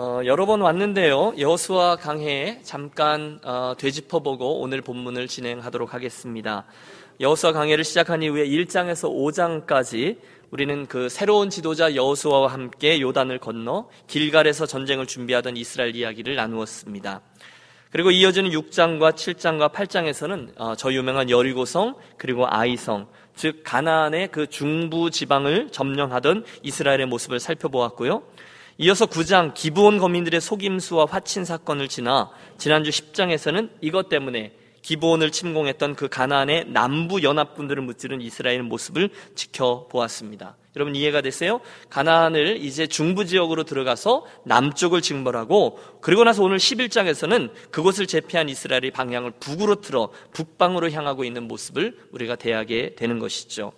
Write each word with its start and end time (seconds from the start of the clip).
어, 0.00 0.20
여러 0.26 0.46
번 0.46 0.60
왔는데요. 0.60 1.34
여수와 1.40 1.96
강해 1.96 2.60
잠깐 2.62 3.40
어, 3.42 3.74
되짚어보고 3.76 4.60
오늘 4.60 4.80
본문을 4.80 5.26
진행하도록 5.26 5.92
하겠습니다. 5.92 6.66
여수와 7.20 7.52
강해를 7.52 7.82
시작한 7.82 8.22
이후에 8.22 8.46
1장에서 8.46 9.10
5장까지 9.10 10.18
우리는 10.52 10.86
그 10.86 11.08
새로운 11.08 11.50
지도자 11.50 11.96
여호수아와 11.96 12.46
함께 12.46 13.00
요단을 13.00 13.40
건너 13.40 13.88
길갈에서 14.06 14.66
전쟁을 14.66 15.08
준비하던 15.08 15.56
이스라엘 15.56 15.96
이야기를 15.96 16.36
나누었습니다. 16.36 17.20
그리고 17.90 18.12
이어지는 18.12 18.50
6장과 18.52 19.14
7장과 19.14 19.72
8장에서는 19.72 20.52
어, 20.58 20.76
저 20.76 20.92
유명한 20.92 21.28
여리고성 21.28 21.96
그리고 22.18 22.46
아이성 22.48 23.08
즉 23.34 23.62
가나안의 23.64 24.28
그 24.30 24.46
중부 24.46 25.10
지방을 25.10 25.70
점령하던 25.72 26.44
이스라엘의 26.62 27.06
모습을 27.06 27.40
살펴보았고요. 27.40 28.22
이어서 28.80 29.06
9장 29.06 29.54
기브온 29.54 29.98
거민들의 29.98 30.40
속임수와 30.40 31.06
화친 31.10 31.44
사건을 31.44 31.88
지나 31.88 32.30
지난주 32.58 32.90
10장에서는 32.90 33.70
이것 33.80 34.08
때문에 34.08 34.52
기브온을 34.82 35.32
침공했던 35.32 35.96
그 35.96 36.06
가나안의 36.06 36.66
남부 36.68 37.24
연합군들을 37.24 37.82
무찌른 37.82 38.20
이스라엘 38.20 38.62
모습을 38.62 39.10
지켜보았습니다. 39.34 40.56
여러분 40.76 40.94
이해가 40.94 41.22
되세요? 41.22 41.60
가나안을 41.90 42.58
이제 42.64 42.86
중부 42.86 43.24
지역으로 43.24 43.64
들어가서 43.64 44.24
남쪽을 44.44 45.02
징벌하고 45.02 45.80
그리고 46.00 46.22
나서 46.22 46.44
오늘 46.44 46.58
11장에서는 46.58 47.50
그곳을 47.72 48.06
제패한 48.06 48.48
이스라엘이 48.48 48.92
방향을 48.92 49.32
북으로 49.40 49.80
틀어 49.80 50.12
북방으로 50.32 50.92
향하고 50.92 51.24
있는 51.24 51.48
모습을 51.48 51.98
우리가 52.12 52.36
대하게 52.36 52.94
되는 52.94 53.18
것이죠. 53.18 53.72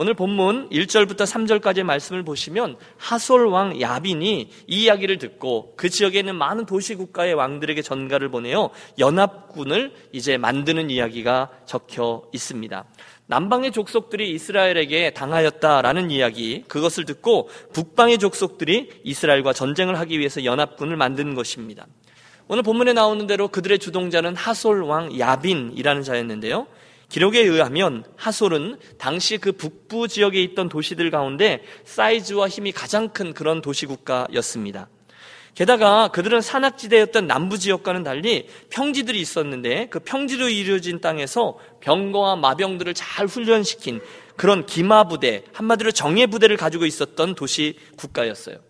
오늘 0.00 0.14
본문 0.14 0.68
1절부터 0.68 1.22
3절까지의 1.22 1.82
말씀을 1.82 2.22
보시면 2.22 2.76
하솔 2.98 3.48
왕 3.48 3.80
야빈이 3.80 4.48
이 4.68 4.82
이야기를 4.84 5.18
듣고 5.18 5.74
그 5.76 5.88
지역에 5.88 6.20
있는 6.20 6.36
많은 6.36 6.66
도시 6.66 6.94
국가의 6.94 7.34
왕들에게 7.34 7.82
전가를 7.82 8.28
보내어 8.28 8.70
연합군을 9.00 9.92
이제 10.12 10.36
만드는 10.38 10.90
이야기가 10.90 11.50
적혀 11.66 12.22
있습니다. 12.32 12.84
남방의 13.26 13.72
족속들이 13.72 14.30
이스라엘에게 14.34 15.14
당하였다라는 15.14 16.12
이야기, 16.12 16.62
그것을 16.68 17.04
듣고 17.04 17.48
북방의 17.72 18.18
족속들이 18.18 19.00
이스라엘과 19.02 19.52
전쟁을 19.52 19.98
하기 19.98 20.20
위해서 20.20 20.44
연합군을 20.44 20.96
만든 20.96 21.34
것입니다. 21.34 21.88
오늘 22.46 22.62
본문에 22.62 22.92
나오는 22.92 23.26
대로 23.26 23.48
그들의 23.48 23.80
주동자는 23.80 24.36
하솔 24.36 24.84
왕 24.84 25.18
야빈이라는 25.18 26.04
자였는데요. 26.04 26.68
기록에 27.08 27.40
의하면 27.40 28.04
하솔은 28.16 28.78
당시 28.98 29.38
그 29.38 29.52
북부 29.52 30.08
지역에 30.08 30.42
있던 30.42 30.68
도시들 30.68 31.10
가운데 31.10 31.62
사이즈와 31.84 32.48
힘이 32.48 32.72
가장 32.72 33.08
큰 33.08 33.32
그런 33.32 33.62
도시 33.62 33.86
국가였습니다. 33.86 34.88
게다가 35.54 36.08
그들은 36.08 36.40
산악지대였던 36.40 37.26
남부 37.26 37.58
지역과는 37.58 38.04
달리 38.04 38.46
평지들이 38.70 39.20
있었는데 39.20 39.88
그 39.90 39.98
평지로 39.98 40.48
이루어진 40.48 41.00
땅에서 41.00 41.58
병거와 41.80 42.36
마병들을 42.36 42.94
잘 42.94 43.26
훈련시킨 43.26 44.00
그런 44.36 44.66
기마부대, 44.66 45.42
한마디로 45.52 45.90
정예부대를 45.90 46.56
가지고 46.56 46.86
있었던 46.86 47.34
도시 47.34 47.76
국가였어요. 47.96 48.67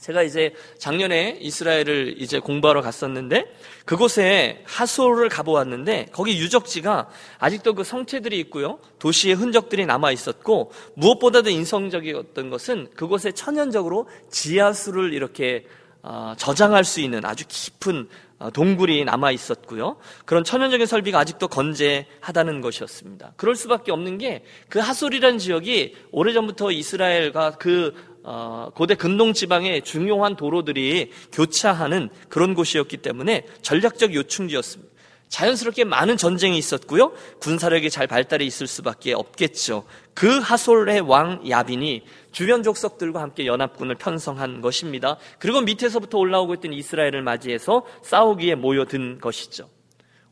제가 0.00 0.22
이제 0.22 0.54
작년에 0.78 1.38
이스라엘을 1.40 2.14
이제 2.18 2.38
공부하러 2.38 2.80
갔었는데 2.80 3.54
그곳에 3.84 4.62
하솔을 4.64 5.28
가보았는데 5.28 6.06
거기 6.12 6.38
유적지가 6.38 7.08
아직도 7.38 7.74
그 7.74 7.84
성체들이 7.84 8.38
있고요. 8.40 8.78
도시의 8.98 9.34
흔적들이 9.34 9.84
남아 9.84 10.12
있었고 10.12 10.72
무엇보다도 10.94 11.50
인성적이었던 11.50 12.50
것은 12.50 12.88
그곳에 12.94 13.32
천연적으로 13.32 14.08
지하수를 14.30 15.12
이렇게 15.12 15.66
어, 16.02 16.32
저장할 16.38 16.84
수 16.84 17.00
있는 17.00 17.24
아주 17.26 17.44
깊은 17.46 18.08
어, 18.08 18.29
동굴이 18.52 19.04
남아 19.04 19.32
있었고요. 19.32 19.96
그런 20.24 20.44
천연적인 20.44 20.86
설비가 20.86 21.18
아직도 21.18 21.48
건재하다는 21.48 22.62
것이었습니다. 22.62 23.34
그럴 23.36 23.54
수밖에 23.54 23.92
없는 23.92 24.16
게 24.18 24.42
그 24.68 24.78
하솔이라는 24.78 25.38
지역이 25.38 25.96
오래전부터 26.12 26.70
이스라엘과 26.70 27.52
그 27.52 27.92
어, 28.22 28.70
고대 28.74 28.94
근동 28.94 29.32
지방의 29.32 29.82
중요한 29.82 30.36
도로들이 30.36 31.10
교차하는 31.32 32.10
그런 32.28 32.54
곳이었기 32.54 32.98
때문에 32.98 33.46
전략적 33.62 34.14
요충지였습니다. 34.14 34.90
자연스럽게 35.28 35.84
많은 35.84 36.16
전쟁이 36.16 36.58
있었고요. 36.58 37.12
군사력이 37.40 37.88
잘 37.88 38.06
발달해 38.06 38.44
있을 38.44 38.66
수밖에 38.66 39.14
없겠죠. 39.14 39.84
그 40.12 40.38
하솔의 40.38 41.00
왕 41.00 41.48
야빈이 41.48 42.02
주변 42.32 42.62
족속들과 42.62 43.20
함께 43.20 43.46
연합군을 43.46 43.96
편성한 43.96 44.60
것입니다. 44.60 45.16
그리고 45.38 45.60
밑에서부터 45.60 46.18
올라오고 46.18 46.54
있던 46.54 46.72
이스라엘을 46.72 47.22
맞이해서 47.22 47.84
싸우기에 48.02 48.54
모여든 48.56 49.18
것이죠. 49.20 49.68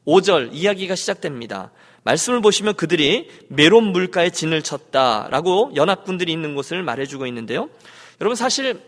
5절 0.06 0.50
이야기가 0.52 0.94
시작됩니다. 0.94 1.70
말씀을 2.04 2.40
보시면 2.40 2.74
그들이 2.74 3.28
메론 3.48 3.84
물가에 3.84 4.30
진을 4.30 4.62
쳤다라고 4.62 5.72
연합군들이 5.74 6.32
있는 6.32 6.54
곳을 6.54 6.82
말해주고 6.82 7.26
있는데요. 7.26 7.68
여러분 8.20 8.34
사실 8.34 8.80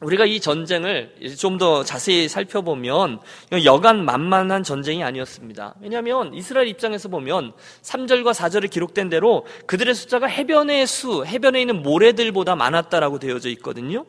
우리가 0.00 0.24
이 0.24 0.40
전쟁을 0.40 1.14
좀 1.38 1.58
더 1.60 1.84
자세히 1.84 2.26
살펴보면 2.26 3.18
여간 3.64 4.04
만만한 4.06 4.62
전쟁이 4.62 5.04
아니었습니다. 5.04 5.74
왜냐하면 5.82 6.32
이스라엘 6.32 6.68
입장에서 6.68 7.10
보면 7.10 7.52
3절과 7.82 8.32
4절에 8.32 8.70
기록된 8.70 9.10
대로 9.10 9.44
그들의 9.66 9.94
숫자가 9.94 10.26
해변의 10.26 10.86
수, 10.86 11.26
해변에 11.26 11.60
있는 11.60 11.82
모래들보다 11.82 12.56
많았다라고 12.56 13.18
되어져 13.18 13.50
있거든요. 13.50 14.06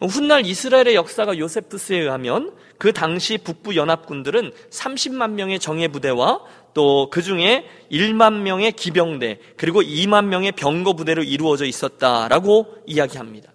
훗날 0.00 0.46
이스라엘의 0.46 0.94
역사가 0.94 1.38
요세프스에 1.38 1.98
의하면 1.98 2.54
그 2.78 2.92
당시 2.92 3.36
북부 3.36 3.76
연합군들은 3.76 4.52
30만 4.70 5.32
명의 5.32 5.58
정예 5.58 5.88
부대와 5.88 6.40
또 6.74 7.10
그 7.10 7.20
중에 7.20 7.66
1만 7.90 8.40
명의 8.40 8.72
기병대 8.72 9.38
그리고 9.58 9.82
2만 9.82 10.24
명의 10.24 10.52
병거 10.52 10.94
부대로 10.94 11.22
이루어져 11.22 11.66
있었다라고 11.66 12.78
이야기합니다. 12.86 13.51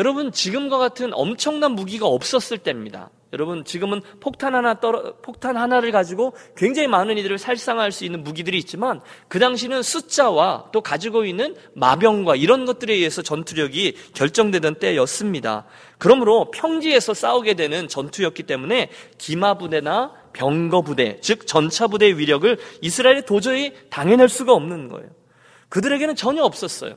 여러분 0.00 0.32
지금과 0.32 0.78
같은 0.78 1.10
엄청난 1.12 1.72
무기가 1.72 2.06
없었을 2.06 2.56
때입니다. 2.56 3.10
여러분 3.34 3.66
지금은 3.66 4.00
폭탄 4.20 4.54
하나 4.54 4.80
떨어 4.80 5.16
폭탄 5.20 5.58
하나를 5.58 5.92
가지고 5.92 6.32
굉장히 6.56 6.88
많은 6.88 7.18
이들을 7.18 7.36
살상할 7.36 7.92
수 7.92 8.06
있는 8.06 8.24
무기들이 8.24 8.56
있지만 8.60 9.02
그 9.28 9.38
당시는 9.38 9.82
숫자와 9.82 10.70
또 10.72 10.80
가지고 10.80 11.26
있는 11.26 11.54
마병과 11.74 12.36
이런 12.36 12.64
것들에 12.64 12.94
의해서 12.94 13.20
전투력이 13.20 13.94
결정되던 14.14 14.76
때였습니다. 14.76 15.66
그러므로 15.98 16.50
평지에서 16.50 17.12
싸우게 17.12 17.52
되는 17.52 17.86
전투였기 17.86 18.44
때문에 18.44 18.88
기마 19.18 19.58
부대나 19.58 20.14
병거 20.32 20.80
부대, 20.80 21.20
즉 21.20 21.46
전차 21.46 21.88
부대의 21.88 22.16
위력을 22.18 22.56
이스라엘이 22.80 23.26
도저히 23.26 23.74
당해낼 23.90 24.30
수가 24.30 24.54
없는 24.54 24.88
거예요. 24.88 25.10
그들에게는 25.68 26.16
전혀 26.16 26.42
없었어요. 26.42 26.96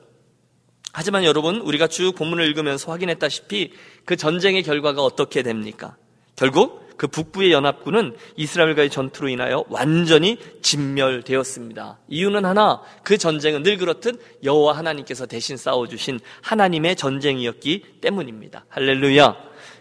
하지만 0.96 1.24
여러분, 1.24 1.56
우리가 1.56 1.88
쭉 1.88 2.14
본문을 2.14 2.46
읽으면서 2.46 2.92
확인했다시피 2.92 3.72
그 4.04 4.14
전쟁의 4.14 4.62
결과가 4.62 5.02
어떻게 5.02 5.42
됩니까? 5.42 5.96
결국 6.36 6.84
그 6.96 7.08
북부의 7.08 7.50
연합군은 7.50 8.16
이스라엘과의 8.36 8.90
전투로 8.90 9.28
인하여 9.28 9.64
완전히 9.68 10.38
진멸되었습니다. 10.62 11.98
이유는 12.06 12.44
하나, 12.44 12.80
그 13.02 13.18
전쟁은 13.18 13.64
늘 13.64 13.76
그렇듯 13.76 14.20
여호와 14.44 14.78
하나님께서 14.78 15.26
대신 15.26 15.56
싸워주신 15.56 16.20
하나님의 16.42 16.94
전쟁이었기 16.94 17.98
때문입니다. 18.00 18.64
할렐루야. 18.68 19.36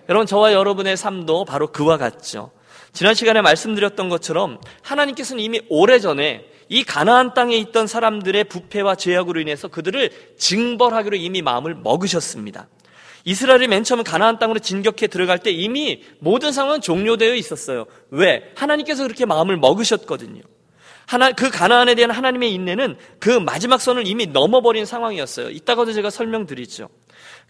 여러분, 0.10 0.26
저와 0.26 0.54
여러분의 0.54 0.98
삶도 0.98 1.46
바로 1.46 1.68
그와 1.68 1.98
같죠. 1.98 2.50
지난 2.92 3.14
시간에 3.14 3.42
말씀드렸던 3.42 4.10
것처럼 4.10 4.60
하나님께서는 4.82 5.44
이미 5.44 5.62
오래전에 5.70 6.53
이 6.74 6.84
가나안 6.84 7.36
땅에 7.36 7.56
있던 7.58 7.86
사람들의 7.86 8.46
부패와 8.46 8.96
죄악으로 8.96 9.40
인해서 9.40 9.68
그들을 9.68 10.10
징벌하기로 10.40 11.18
이미 11.18 11.44
마음을 11.44 11.76
먹으셨습니다. 11.76 12.68
이스라엘이 13.26 13.68
맨 13.68 13.84
처음 13.84 14.04
가나안 14.04 14.40
땅으로 14.40 14.58
진격해 14.58 15.06
들어갈 15.06 15.38
때 15.38 15.52
이미 15.52 16.04
모든 16.18 16.52
상황은 16.52 16.82
종료되어 16.82 17.36
있었어요. 17.36 17.86
왜? 18.10 18.52
하나님께서 18.56 19.04
그렇게 19.04 19.28
마음을 19.28 19.56
먹으셨거든요. 19.58 20.42
하나 21.06 21.32
그 21.32 21.52
가나안에 21.52 21.94
대한 21.94 22.10
하나님의 22.10 22.52
인내는 22.52 22.98
그 23.20 23.30
마지막 23.30 23.80
선을 23.80 24.08
이미 24.08 24.26
넘어버린 24.26 24.88
상황이었어요. 24.88 25.52
이따가도 25.52 25.94
제가 25.94 26.10
설명드리죠. 26.10 26.90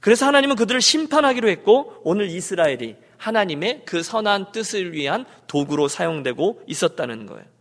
그래서 0.01 0.25
하나님은 0.25 0.57
그들을 0.57 0.81
심판하기로 0.81 1.48
했고 1.48 1.94
오늘 2.03 2.27
이스라엘이 2.27 2.98
하나님의 3.15 3.83
그 3.86 4.03
선한 4.03 4.51
뜻을 4.51 4.92
위한 4.92 5.24
도구로 5.48 5.88
사용되고 5.88 6.63
있었다는 6.68 7.25
거예요. 7.25 7.52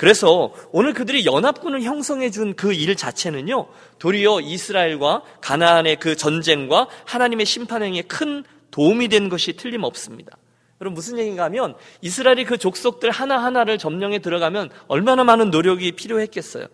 그래서 0.00 0.54
오늘 0.72 0.94
그들이 0.94 1.26
연합군을 1.26 1.82
형성해 1.82 2.30
준 2.30 2.54
그 2.54 2.72
일 2.72 2.96
자체는요, 2.96 3.66
도리어 3.98 4.40
이스라엘과 4.40 5.22
가나안의 5.42 5.96
그 5.96 6.16
전쟁과 6.16 6.88
하나님의 7.04 7.44
심판행에 7.44 8.00
큰 8.02 8.42
도움이 8.70 9.08
된 9.08 9.28
것이 9.28 9.52
틀림없습니다. 9.58 10.38
여러분 10.80 10.94
무슨 10.94 11.18
얘기인가 11.18 11.44
하면 11.44 11.74
이스라엘이 12.00 12.46
그 12.46 12.56
족속들 12.56 13.10
하나하나를 13.10 13.76
점령해 13.76 14.20
들어가면 14.20 14.70
얼마나 14.88 15.22
많은 15.22 15.50
노력이 15.50 15.92
필요했겠어요. 15.92 16.64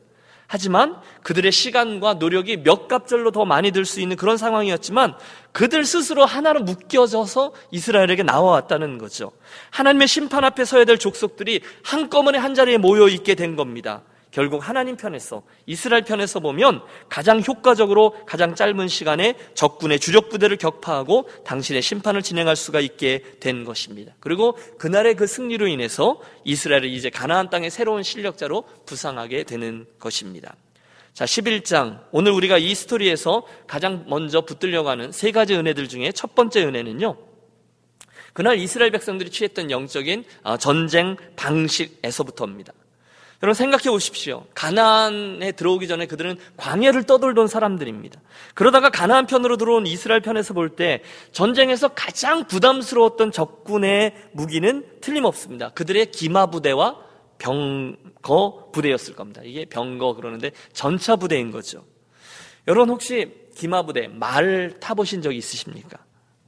하지만 0.47 0.97
그들의 1.23 1.51
시간과 1.51 2.15
노력이 2.15 2.59
몇 2.59 2.89
갑절로 2.89 3.31
더 3.33 3.45
많이 3.45 3.71
들 3.73 3.85
수 3.85 4.01
있는 4.01 4.17
그런 4.17 4.37
상황이었지만 4.37 5.15
그들 5.53 5.85
스스로 5.85 6.25
하나로 6.25 6.61
묶여져서 6.61 7.53
이스라엘에게 7.71 8.23
나와왔다는 8.23 8.99
거죠. 8.99 9.33
하나님의 9.71 10.09
심판 10.09 10.45
앞에 10.45 10.65
서야 10.65 10.85
될 10.85 10.99
족속들이 10.99 11.63
한꺼번에 11.83 12.39
한 12.39 12.55
자리에 12.55 12.79
모여 12.79 13.09
있게 13.09 13.35
된 13.35 13.57
겁니다. 13.57 14.03
결국 14.37 14.69
하나님 14.69 14.99
편에서 14.99 15.44
이스라엘 15.65 16.05
편에서 16.05 16.41
보면 16.41 16.83
가장 17.09 17.41
효과적으로 17.41 18.15
가장 18.27 18.55
짧은 18.55 18.87
시간에 18.87 19.35
적군의 19.55 19.99
주력 19.99 20.29
부대를 20.29 20.59
격파하고 20.59 21.27
당신의 21.47 21.81
심판을 21.81 22.21
진행할 22.21 22.55
수가 22.55 22.81
있게 22.81 23.23
된 23.41 23.65
것입니다. 23.65 24.12
그리고 24.21 24.53
그날의 24.77 25.15
그 25.15 25.27
승리로 25.27 25.69
인해서 25.69 26.21
이스라엘을 26.44 26.85
이제 26.85 27.09
가나안 27.09 27.49
땅의 27.49 27.71
새로운 27.71 28.03
실력자로 28.03 28.65
부상하게 28.85 29.44
되는 29.44 29.87
것입니다. 29.99 30.55
자, 31.15 31.25
11장. 31.25 32.03
오늘 32.11 32.33
우리가 32.33 32.59
이 32.59 32.75
스토리에서 32.75 33.47
가장 33.67 34.05
먼저 34.06 34.43
붙들려고 34.43 34.91
하는 34.91 35.12
세 35.12 35.31
가지 35.31 35.55
은혜들 35.55 35.88
중에 35.88 36.12
첫 36.12 36.35
번째 36.35 36.62
은혜는요. 36.62 37.17
그날 38.35 38.59
이스라엘 38.59 38.91
백성들이 38.91 39.31
취했던 39.31 39.71
영적인 39.71 40.25
아, 40.43 40.59
전쟁 40.59 41.17
방식에서부터입니다. 41.37 42.75
여러분 43.43 43.55
생각해 43.55 43.91
보십시오. 43.91 44.47
가나안에 44.55 45.53
들어오기 45.53 45.88
전에 45.88 46.06
그들은 46.06 46.38
광야를 46.56 47.05
떠돌던 47.05 47.49
사람들입니다. 47.49 48.21
그러다가 48.55 48.88
가나안 48.91 49.27
편으로 49.27 49.56
들어온 49.59 49.87
이스라엘 49.87 50.21
편에서 50.23 50.55
볼 50.55 50.71
때 50.77 51.03
전쟁에서 51.33 51.88
가장 51.88 52.47
부담스러웠던 52.47 53.33
적군의 53.33 54.15
무기는 54.33 54.85
틀림없습니다. 55.00 55.71
그들의 55.71 56.11
기마 56.12 56.47
부대와 56.47 56.97
병거 57.38 58.71
부대였을 58.73 59.15
겁니다. 59.15 59.43
이게 59.44 59.65
병거 59.67 60.15
그러는데 60.15 60.53
전차 60.73 61.17
부대인 61.17 61.50
거죠. 61.50 61.85
여러분 62.67 62.91
혹시 62.91 63.33
기마 63.55 63.83
부대 63.83 64.09
말 64.09 64.75
타보신 64.81 65.23
적 65.23 65.33
있으십니까? 65.35 65.99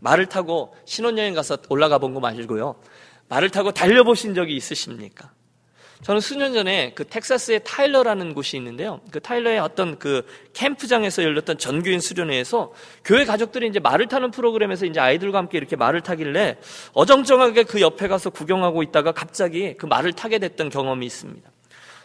말을 0.01 0.27
타고 0.27 0.75
신혼여행 0.87 1.35
가서 1.35 1.59
올라가 1.69 1.99
본 1.99 2.15
거 2.15 2.21
말고요. 2.21 2.77
말을 3.29 3.51
타고 3.51 3.73
달려보신 3.73 4.35
적이 4.35 4.57
있으십니까? 4.57 5.33
저는 6.03 6.21
수년 6.21 6.53
전에 6.55 6.93
그 6.95 7.05
텍사스의 7.05 7.63
타일러라는 7.65 8.33
곳이 8.33 8.57
있는데요. 8.57 9.01
그 9.11 9.21
타일러의 9.21 9.59
어떤 9.59 9.99
그 9.99 10.25
캠프장에서 10.53 11.25
열렸던 11.25 11.59
전교인 11.59 12.01
수련회에서 12.01 12.73
교회 13.05 13.25
가족들이 13.25 13.67
이제 13.69 13.81
말을 13.81 14.07
타는 14.07 14.31
프로그램에서 14.31 14.87
이제 14.87 15.01
아이들과 15.01 15.39
함께 15.39 15.59
이렇게 15.59 15.75
말을 15.75 16.03
타길래 16.03 16.59
어정쩡하게 16.93 17.65
그 17.65 17.81
옆에 17.81 18.07
가서 18.07 18.31
구경하고 18.31 18.83
있다가 18.85 19.13
갑자기 19.13 19.75
그 19.77 19.87
말을 19.87 20.13
타게 20.13 20.39
됐던 20.39 20.71
경험이 20.71 21.05
있습니다. 21.07 21.51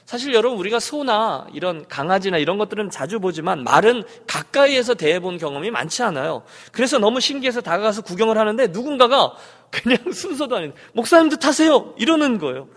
사실 0.06 0.34
여러분 0.34 0.60
우리가 0.60 0.80
소나 0.80 1.48
이런 1.54 1.88
강아지나 1.88 2.38
이런 2.38 2.58
것들은 2.58 2.90
자주 2.90 3.20
보지만 3.20 3.64
말은 3.64 4.04
가까이에서 4.28 4.96
대해본 4.96 5.38
경험이 5.38 5.72
많지 5.72 6.04
않아요. 6.04 6.44
그래서 6.72 7.00
너무 7.00 7.22
신기해서 7.22 7.62
다가가서 7.62 8.02
구경을 8.02 8.38
하는데 8.38 8.68
누군가가 8.68 9.34
그냥 9.72 9.98
순서도 10.12 10.58
아닌 10.58 10.74
목사님도 10.94 11.38
타세요 11.38 11.94
이러는 11.98 12.38
거예요. 12.38 12.68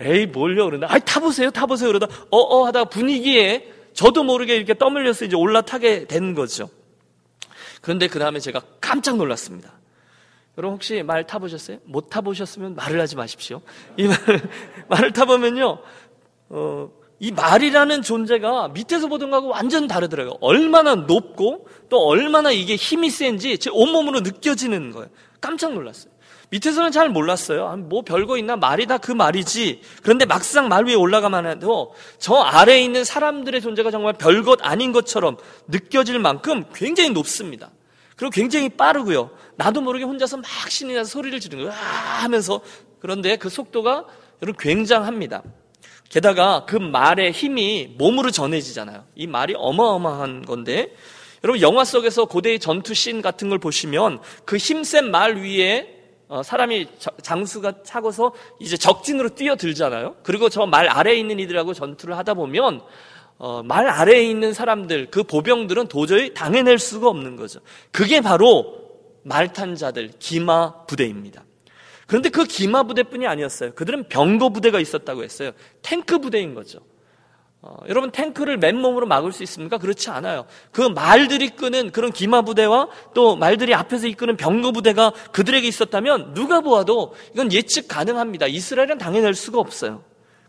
에이 0.00 0.26
뭘요 0.26 0.64
그러다 0.66 0.86
아이 0.90 1.00
타보세요 1.04 1.50
타보세요 1.50 1.88
그러다 1.88 2.06
어어 2.30 2.66
하다가 2.66 2.88
분위기에 2.88 3.70
저도 3.92 4.22
모르게 4.24 4.56
이렇게 4.56 4.74
떠밀려서 4.74 5.26
이제 5.26 5.36
올라타게 5.36 6.06
된 6.06 6.34
거죠. 6.34 6.68
그런데 7.80 8.08
그 8.08 8.18
다음에 8.18 8.38
제가 8.38 8.62
깜짝 8.80 9.16
놀랐습니다. 9.16 9.72
여러분 10.58 10.74
혹시 10.74 11.02
말 11.02 11.26
타보셨어요? 11.26 11.78
못 11.84 12.10
타보셨으면 12.10 12.74
말을 12.74 13.00
하지 13.00 13.16
마십시오. 13.16 13.62
이 13.96 14.06
말, 14.06 14.16
말을 14.88 15.12
타보면요, 15.12 15.78
어, 16.50 16.90
이 17.18 17.32
말이라는 17.32 18.02
존재가 18.02 18.68
밑에서 18.68 19.06
보던 19.08 19.30
거하고 19.30 19.48
완전 19.48 19.86
다르더라고요. 19.86 20.38
얼마나 20.40 20.94
높고 20.94 21.68
또 21.88 21.98
얼마나 22.06 22.50
이게 22.50 22.76
힘이 22.76 23.10
센지 23.10 23.58
제 23.58 23.70
온몸으로 23.72 24.20
느껴지는 24.20 24.90
거예요. 24.90 25.08
깜짝 25.40 25.72
놀랐어요. 25.74 26.12
밑에서는 26.50 26.90
잘 26.92 27.08
몰랐어요. 27.08 27.76
뭐 27.88 28.02
별거 28.02 28.36
있나 28.36 28.56
말이 28.56 28.86
다 28.86 28.98
그 28.98 29.12
말이지. 29.12 29.80
그런데 30.02 30.24
막상 30.26 30.68
말 30.68 30.84
위에 30.84 30.94
올라가만 30.94 31.46
해도 31.46 31.94
저 32.18 32.34
아래에 32.34 32.82
있는 32.82 33.04
사람들의 33.04 33.60
존재가 33.60 33.90
정말 33.90 34.12
별것 34.12 34.60
아닌 34.62 34.92
것처럼 34.92 35.36
느껴질 35.68 36.18
만큼 36.18 36.64
굉장히 36.74 37.10
높습니다. 37.10 37.70
그리고 38.16 38.30
굉장히 38.30 38.68
빠르고요. 38.68 39.30
나도 39.56 39.80
모르게 39.80 40.04
혼자서 40.04 40.36
막 40.36 40.46
신이 40.68 40.92
나서 40.94 41.10
소리를 41.10 41.40
지르는 41.40 41.64
거예요. 41.64 41.76
아 41.76 42.22
하면서 42.22 42.60
그런데 42.98 43.36
그 43.36 43.48
속도가 43.48 44.04
여러분 44.42 44.58
굉장합니다. 44.58 45.42
게다가 46.10 46.66
그 46.66 46.76
말의 46.76 47.32
힘이 47.32 47.94
몸으로 47.96 48.30
전해지잖아요. 48.30 49.04
이 49.14 49.26
말이 49.26 49.54
어마어마한 49.56 50.44
건데 50.44 50.94
여러분 51.42 51.62
영화 51.62 51.84
속에서 51.84 52.26
고대의 52.26 52.58
전투 52.58 52.92
씬 52.92 53.22
같은 53.22 53.48
걸 53.48 53.58
보시면 53.58 54.20
그 54.44 54.56
힘센 54.56 55.10
말 55.10 55.36
위에 55.36 55.86
어, 55.86 55.99
사람이 56.44 56.86
장수가 57.22 57.82
차고서 57.82 58.32
이제 58.60 58.76
적진으로 58.76 59.30
뛰어들잖아요. 59.30 60.16
그리고 60.22 60.48
저 60.48 60.64
말 60.66 60.88
아래에 60.88 61.16
있는 61.16 61.40
이들하고 61.40 61.74
전투를 61.74 62.16
하다 62.16 62.34
보면 62.34 62.80
어, 63.38 63.62
말 63.62 63.88
아래에 63.88 64.22
있는 64.22 64.52
사람들, 64.52 65.06
그 65.10 65.22
보병들은 65.22 65.88
도저히 65.88 66.34
당해낼 66.34 66.78
수가 66.78 67.08
없는 67.08 67.36
거죠. 67.36 67.60
그게 67.90 68.20
바로 68.20 68.78
말탄 69.22 69.74
자들, 69.76 70.10
기마 70.18 70.84
부대입니다. 70.84 71.44
그런데 72.06 72.28
그 72.28 72.44
기마 72.44 72.82
부대뿐이 72.82 73.26
아니었어요. 73.26 73.72
그들은 73.74 74.08
병거 74.08 74.50
부대가 74.50 74.78
있었다고 74.78 75.24
했어요. 75.24 75.52
탱크 75.82 76.18
부대인 76.18 76.54
거죠. 76.54 76.80
어, 77.62 77.76
여러분 77.88 78.10
탱크를 78.10 78.56
맨몸으로 78.56 79.06
막을 79.06 79.32
수 79.32 79.42
있습니까? 79.42 79.76
그렇지 79.76 80.08
않아요. 80.10 80.46
그 80.72 80.80
말들이 80.80 81.50
끄는 81.50 81.90
그런 81.90 82.10
기마 82.10 82.40
부대와 82.42 82.88
또 83.12 83.36
말들이 83.36 83.74
앞에서 83.74 84.06
이끄는 84.06 84.36
병거 84.38 84.72
부대가 84.72 85.12
그들에게 85.32 85.66
있었다면 85.68 86.32
누가 86.32 86.62
보아도 86.62 87.14
이건 87.34 87.52
예측 87.52 87.86
가능합니다. 87.86 88.46
이스라엘은 88.46 88.96
당해낼 88.96 89.34
수가 89.34 89.58
없어요. 89.58 90.02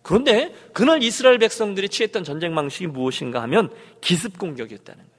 그런데 0.03 0.53
그날 0.73 1.03
이스라엘 1.03 1.37
백성들이 1.37 1.89
취했던 1.89 2.23
전쟁 2.23 2.55
방식이 2.55 2.87
무엇인가 2.87 3.41
하면 3.43 3.69
기습 3.99 4.37
공격이었다는 4.37 4.97
거예요. 4.97 5.11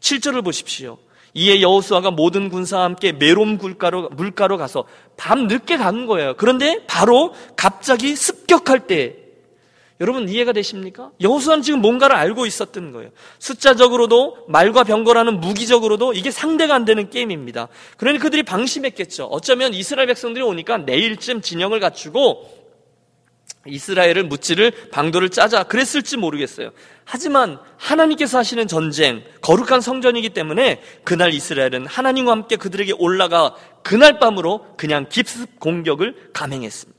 7절을 0.00 0.44
보십시오. 0.44 0.98
이에 1.32 1.62
여호수아가 1.62 2.10
모든 2.10 2.48
군사와 2.48 2.84
함께 2.84 3.12
메롬 3.12 3.56
물가로 3.56 4.10
물가로 4.10 4.58
가서 4.58 4.84
밤 5.16 5.46
늦게 5.46 5.76
가는 5.78 6.06
거예요. 6.06 6.34
그런데 6.36 6.84
바로 6.86 7.34
갑자기 7.56 8.14
습격할 8.14 8.86
때 8.86 9.19
여러분 10.00 10.28
이해가 10.30 10.52
되십니까? 10.52 11.10
여호수아는 11.20 11.62
지금 11.62 11.82
뭔가를 11.82 12.16
알고 12.16 12.46
있었던 12.46 12.92
거예요. 12.92 13.10
숫자적으로도 13.38 14.46
말과 14.48 14.82
병거라는 14.82 15.40
무기적으로도 15.40 16.14
이게 16.14 16.30
상대가 16.30 16.74
안 16.74 16.86
되는 16.86 17.10
게임입니다. 17.10 17.68
그러니 17.98 18.18
그들이 18.18 18.42
방심했겠죠. 18.42 19.26
어쩌면 19.26 19.74
이스라엘 19.74 20.06
백성들이 20.06 20.42
오니까 20.42 20.78
내일쯤 20.78 21.42
진영을 21.42 21.80
갖추고 21.80 22.60
이스라엘을 23.66 24.24
무찌를 24.24 24.72
방도를 24.90 25.28
짜자 25.28 25.64
그랬을지 25.64 26.16
모르겠어요. 26.16 26.70
하지만 27.04 27.58
하나님께서 27.76 28.38
하시는 28.38 28.66
전쟁, 28.66 29.22
거룩한 29.42 29.82
성전이기 29.82 30.30
때문에 30.30 30.80
그날 31.04 31.34
이스라엘은 31.34 31.86
하나님과 31.86 32.32
함께 32.32 32.56
그들에게 32.56 32.94
올라가 32.98 33.54
그날 33.82 34.18
밤으로 34.18 34.64
그냥 34.78 35.06
기습 35.10 35.60
공격을 35.60 36.30
감행했습니다. 36.32 36.98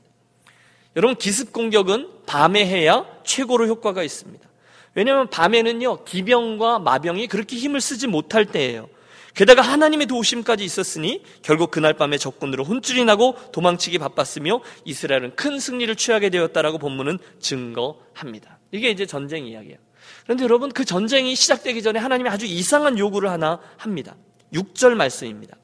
여러분 0.94 1.16
기습 1.16 1.52
공격은 1.52 2.08
밤에 2.26 2.64
해야 2.66 3.04
최고로 3.24 3.66
효과가 3.66 4.02
있습니다. 4.02 4.48
왜냐하면 4.94 5.28
밤에는요 5.30 6.04
기병과 6.04 6.80
마병이 6.80 7.26
그렇게 7.28 7.56
힘을 7.56 7.80
쓰지 7.80 8.06
못할 8.06 8.44
때예요. 8.44 8.88
게다가 9.34 9.62
하나님의 9.62 10.06
도우심까지 10.06 10.64
있었으니 10.64 11.22
결국 11.40 11.70
그날 11.70 11.94
밤에 11.94 12.18
적군으로 12.18 12.64
혼쭐이 12.64 13.04
나고 13.04 13.36
도망치기 13.52 13.98
바빴으며 13.98 14.60
이스라엘은 14.84 15.36
큰 15.36 15.58
승리를 15.58 15.94
취하게 15.96 16.28
되었다라고 16.28 16.78
본문은 16.78 17.18
증거합니다. 17.40 18.58
이게 18.72 18.90
이제 18.90 19.06
전쟁 19.06 19.46
이야기예요. 19.46 19.78
그런데 20.24 20.44
여러분 20.44 20.70
그 20.70 20.84
전쟁이 20.84 21.34
시작되기 21.34 21.82
전에 21.82 21.98
하나님이 21.98 22.28
아주 22.28 22.44
이상한 22.44 22.98
요구를 22.98 23.30
하나 23.30 23.60
합니다. 23.78 24.16
6절 24.52 24.94
말씀입니다. 24.94 25.56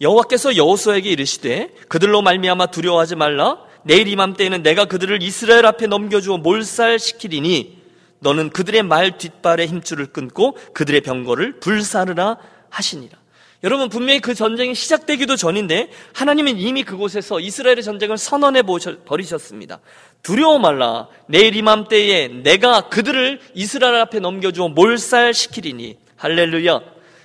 여호와께서 0.00 0.56
여호수아에게 0.56 1.10
이르시되 1.10 1.74
그들로 1.88 2.22
말미암아 2.22 2.66
두려워하지 2.66 3.16
말라 3.16 3.62
내일 3.82 4.08
이맘때에는 4.08 4.62
내가 4.62 4.84
그들을 4.84 5.22
이스라엘 5.22 5.66
앞에 5.66 5.86
넘겨주어 5.86 6.38
몰살시키리니 6.38 7.80
너는 8.20 8.50
그들의 8.50 8.82
말 8.82 9.18
뒷발에 9.18 9.66
힘줄을 9.66 10.06
끊고 10.06 10.56
그들의 10.74 11.00
병거를 11.00 11.60
불사르라 11.60 12.36
하시니라. 12.68 13.18
여러분 13.62 13.90
분명히 13.90 14.20
그 14.20 14.34
전쟁이 14.34 14.74
시작되기도 14.74 15.36
전인데 15.36 15.90
하나님은 16.14 16.58
이미 16.58 16.82
그곳에서 16.82 17.40
이스라엘의 17.40 17.82
전쟁을 17.82 18.16
선언해 18.16 18.62
버리셨습니다. 18.62 19.80
두려워 20.22 20.58
말라. 20.58 21.08
내일 21.26 21.54
이맘때에 21.56 22.28
내가 22.42 22.88
그들을 22.88 23.40
이스라엘 23.54 23.96
앞에 23.96 24.20
넘겨주어 24.20 24.68
몰살시키리니 24.68 25.98
할렐루야. 26.16 26.80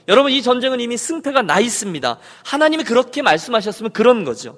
여러분 0.07 0.31
이 0.31 0.41
전쟁은 0.41 0.81
이미 0.81 0.97
승패가 0.97 1.41
나 1.43 1.59
있습니다. 1.59 2.19
하나님이 2.43 2.83
그렇게 2.83 3.21
말씀하셨으면 3.21 3.91
그런 3.91 4.23
거죠. 4.23 4.57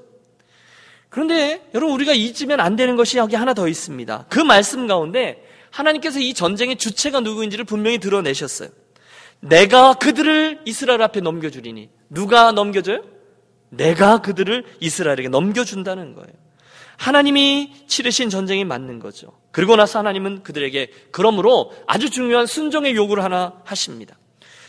그런데 1.18 1.68
여러분 1.74 1.96
우리가 1.96 2.14
잊으면 2.14 2.60
안 2.60 2.76
되는 2.76 2.96
것이 2.96 3.18
여기 3.18 3.36
하나 3.36 3.56
더 3.56 3.68
있습니다. 3.68 4.26
그 4.30 4.38
말씀 4.40 4.86
가운데 4.86 5.44
하나님께서 5.72 6.20
이 6.20 6.36
전쟁의 6.36 6.76
주체가 6.76 7.22
누구인지를 7.22 7.66
분명히 7.66 7.98
드러내셨어요. 7.98 8.70
내가 9.40 9.96
그들을 9.96 10.60
이스라엘 10.66 11.02
앞에 11.02 11.22
넘겨주리니 11.22 11.90
누가 12.12 12.52
넘겨줘요? 12.52 13.02
내가 13.70 14.22
그들을 14.22 14.64
이스라엘에게 14.80 15.30
넘겨준다는 15.30 16.14
거예요. 16.14 16.30
하나님이 16.98 17.74
치르신 17.88 18.30
전쟁이 18.30 18.64
맞는 18.64 19.00
거죠. 19.00 19.32
그리고 19.50 19.76
나서 19.76 19.98
하나님은 19.98 20.44
그들에게 20.44 20.92
그러므로 21.10 21.74
아주 21.88 22.12
중요한 22.12 22.46
순종의 22.46 22.96
요구를 22.96 23.24
하나 23.24 23.54
하십니다. 23.66 24.16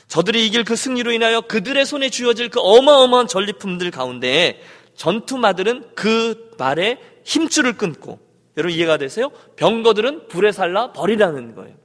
저들이 0.08 0.46
이길 0.46 0.64
그 0.64 0.74
승리로 0.76 1.12
인하여 1.12 1.42
그들의 1.42 1.84
손에 1.84 2.08
쥐어질 2.08 2.48
그 2.48 2.60
어마어마한 2.60 3.28
전리품들 3.28 3.90
가운데 3.90 4.62
전투마들은 4.98 5.94
그 5.94 6.50
말에 6.58 6.98
힘줄을 7.24 7.76
끊고 7.76 8.18
여러분 8.56 8.76
이해가 8.76 8.96
되세요? 8.96 9.30
병거들은 9.56 10.26
불에 10.28 10.50
살라 10.50 10.92
버리라는 10.92 11.54
거예요. 11.54 11.76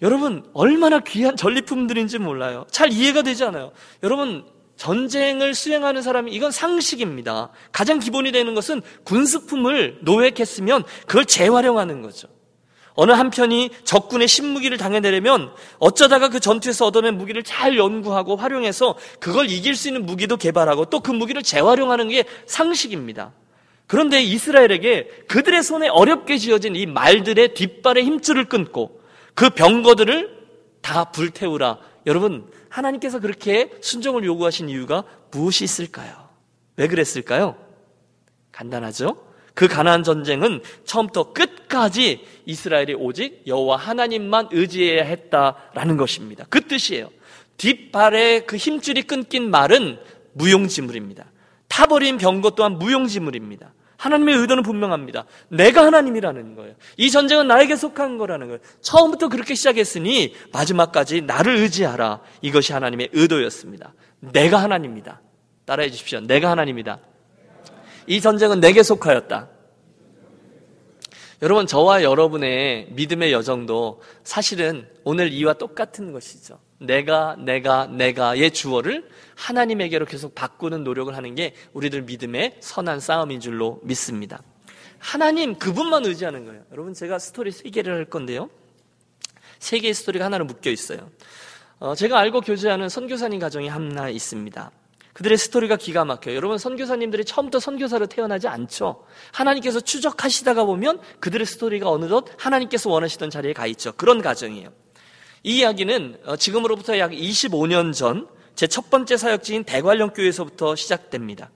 여러분 0.00 0.48
얼마나 0.54 1.00
귀한 1.00 1.36
전리품들인지 1.36 2.18
몰라요. 2.18 2.66
잘 2.70 2.92
이해가 2.92 3.22
되지 3.22 3.42
않아요. 3.44 3.72
여러분 4.04 4.46
전쟁을 4.76 5.54
수행하는 5.54 6.02
사람이 6.02 6.30
이건 6.32 6.52
상식입니다. 6.52 7.50
가장 7.72 7.98
기본이 7.98 8.30
되는 8.30 8.54
것은 8.54 8.80
군수품을 9.02 9.98
노획했으면 10.02 10.84
그걸 11.08 11.24
재활용하는 11.24 12.00
거죠. 12.00 12.28
어느 13.00 13.12
한편이 13.12 13.70
적군의 13.84 14.26
신무기를 14.26 14.76
당해내려면 14.76 15.52
어쩌다가 15.78 16.30
그 16.30 16.40
전투에서 16.40 16.84
얻어낸 16.86 17.16
무기를 17.16 17.44
잘 17.44 17.78
연구하고 17.78 18.34
활용해서 18.34 18.96
그걸 19.20 19.48
이길 19.48 19.76
수 19.76 19.86
있는 19.86 20.04
무기도 20.04 20.36
개발하고 20.36 20.86
또 20.86 20.98
그 20.98 21.12
무기를 21.12 21.44
재활용하는 21.44 22.08
게 22.08 22.24
상식입니다. 22.46 23.32
그런데 23.86 24.20
이스라엘에게 24.20 25.26
그들의 25.28 25.62
손에 25.62 25.86
어렵게 25.88 26.38
지어진 26.38 26.74
이 26.74 26.86
말들의 26.86 27.54
뒷발의 27.54 28.04
힘줄을 28.04 28.46
끊고 28.46 29.00
그 29.34 29.50
병거들을 29.50 30.36
다 30.82 31.04
불태우라. 31.04 31.78
여러분, 32.06 32.50
하나님께서 32.68 33.20
그렇게 33.20 33.70
순종을 33.80 34.24
요구하신 34.24 34.68
이유가 34.70 35.04
무엇이 35.30 35.62
있을까요? 35.62 36.30
왜 36.74 36.88
그랬을까요? 36.88 37.54
간단하죠? 38.50 39.27
그 39.58 39.66
가나안 39.66 40.04
전쟁은 40.04 40.62
처음부터 40.84 41.32
끝까지 41.32 42.24
이스라엘이 42.46 42.94
오직 42.94 43.42
여호와 43.44 43.76
하나님만 43.76 44.50
의지해야 44.52 45.02
했다라는 45.02 45.96
것입니다. 45.96 46.44
그 46.48 46.60
뜻이에요. 46.60 47.10
뒷발에 47.56 48.44
그 48.44 48.56
힘줄이 48.56 49.02
끊긴 49.02 49.50
말은 49.50 49.98
무용지물입니다. 50.34 51.24
타버린 51.66 52.18
병거 52.18 52.50
또한 52.50 52.78
무용지물입니다. 52.78 53.74
하나님의 53.96 54.36
의도는 54.36 54.62
분명합니다. 54.62 55.24
내가 55.48 55.84
하나님이라는 55.86 56.54
거예요. 56.54 56.76
이 56.96 57.10
전쟁은 57.10 57.48
나에게 57.48 57.74
속한 57.74 58.16
거라는 58.16 58.46
거예요. 58.46 58.60
처음부터 58.80 59.28
그렇게 59.28 59.56
시작했으니 59.56 60.36
마지막까지 60.52 61.22
나를 61.22 61.56
의지하라. 61.56 62.20
이것이 62.42 62.72
하나님의 62.72 63.08
의도였습니다. 63.12 63.92
내가 64.20 64.62
하나님입니다. 64.62 65.20
따라해 65.64 65.90
주십시오. 65.90 66.20
내가 66.20 66.48
하나님이다. 66.48 67.00
이 68.08 68.22
전쟁은 68.22 68.60
내게 68.60 68.82
속하였다. 68.82 69.48
여러분, 71.42 71.66
저와 71.66 72.02
여러분의 72.02 72.88
믿음의 72.90 73.32
여정도 73.32 74.00
사실은 74.24 74.88
오늘 75.04 75.32
이와 75.32 75.52
똑같은 75.52 76.12
것이죠. 76.12 76.58
내가, 76.80 77.36
내가, 77.36 77.86
내가의 77.86 78.50
주어를 78.50 79.08
하나님에게로 79.36 80.06
계속 80.06 80.34
바꾸는 80.34 80.84
노력을 80.84 81.14
하는 81.14 81.34
게 81.34 81.54
우리들 81.74 82.02
믿음의 82.02 82.56
선한 82.60 82.98
싸움인 82.98 83.40
줄로 83.40 83.78
믿습니다. 83.82 84.42
하나님, 84.98 85.56
그분만 85.56 86.06
의지하는 86.06 86.46
거예요. 86.46 86.62
여러분, 86.72 86.94
제가 86.94 87.18
스토리 87.18 87.52
세 87.52 87.68
개를 87.68 87.94
할 87.94 88.04
건데요. 88.06 88.48
세 89.58 89.78
개의 89.78 89.92
스토리가 89.94 90.24
하나로 90.24 90.46
묶여 90.46 90.70
있어요. 90.70 91.10
어, 91.78 91.94
제가 91.94 92.18
알고 92.18 92.40
교제하는 92.40 92.88
선교사님 92.88 93.38
가정이 93.38 93.68
하나 93.68 94.08
있습니다. 94.08 94.72
그들의 95.18 95.36
스토리가 95.36 95.76
기가 95.76 96.04
막혀요. 96.04 96.36
여러분, 96.36 96.58
선교사님들이 96.58 97.24
처음부터 97.24 97.58
선교사로 97.58 98.06
태어나지 98.06 98.46
않죠. 98.46 99.04
하나님께서 99.32 99.80
추적하시다가 99.80 100.64
보면 100.64 101.00
그들의 101.18 101.44
스토리가 101.44 101.90
어느덧 101.90 102.26
하나님께서 102.38 102.88
원하시던 102.88 103.30
자리에 103.30 103.52
가 103.52 103.66
있죠. 103.66 103.92
그런 103.92 104.22
가정이에요. 104.22 104.72
이 105.42 105.58
이야기는 105.58 106.20
어, 106.24 106.36
지금으로부터 106.36 106.98
약 106.98 107.10
25년 107.10 107.92
전 107.92 108.38
제 108.58 108.66
첫 108.66 108.90
번째 108.90 109.16
사역지인 109.16 109.62
대관령 109.62 110.10
교회에서부터 110.10 110.74
시작됩니다. 110.74 111.52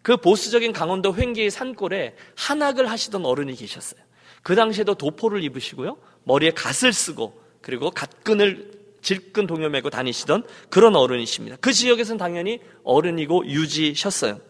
그 0.00 0.16
보수적인 0.16 0.72
강원도 0.72 1.14
횡계의 1.14 1.50
산골에 1.50 2.16
한학을 2.34 2.90
하시던 2.90 3.26
어른이 3.26 3.56
계셨어요. 3.56 4.00
그 4.42 4.54
당시에도 4.54 4.94
도포를 4.94 5.44
입으시고요. 5.44 5.98
머리에 6.24 6.52
갓을 6.52 6.94
쓰고 6.94 7.38
그리고 7.60 7.90
갓끈을 7.90 8.70
질끈 9.06 9.46
동요 9.46 9.68
매고 9.68 9.88
다니시던 9.88 10.42
그런 10.68 10.96
어른이십니다. 10.96 11.58
그 11.60 11.72
지역에서는 11.72 12.18
당연히 12.18 12.58
어른이고 12.82 13.46
유지셨어요. 13.46 14.40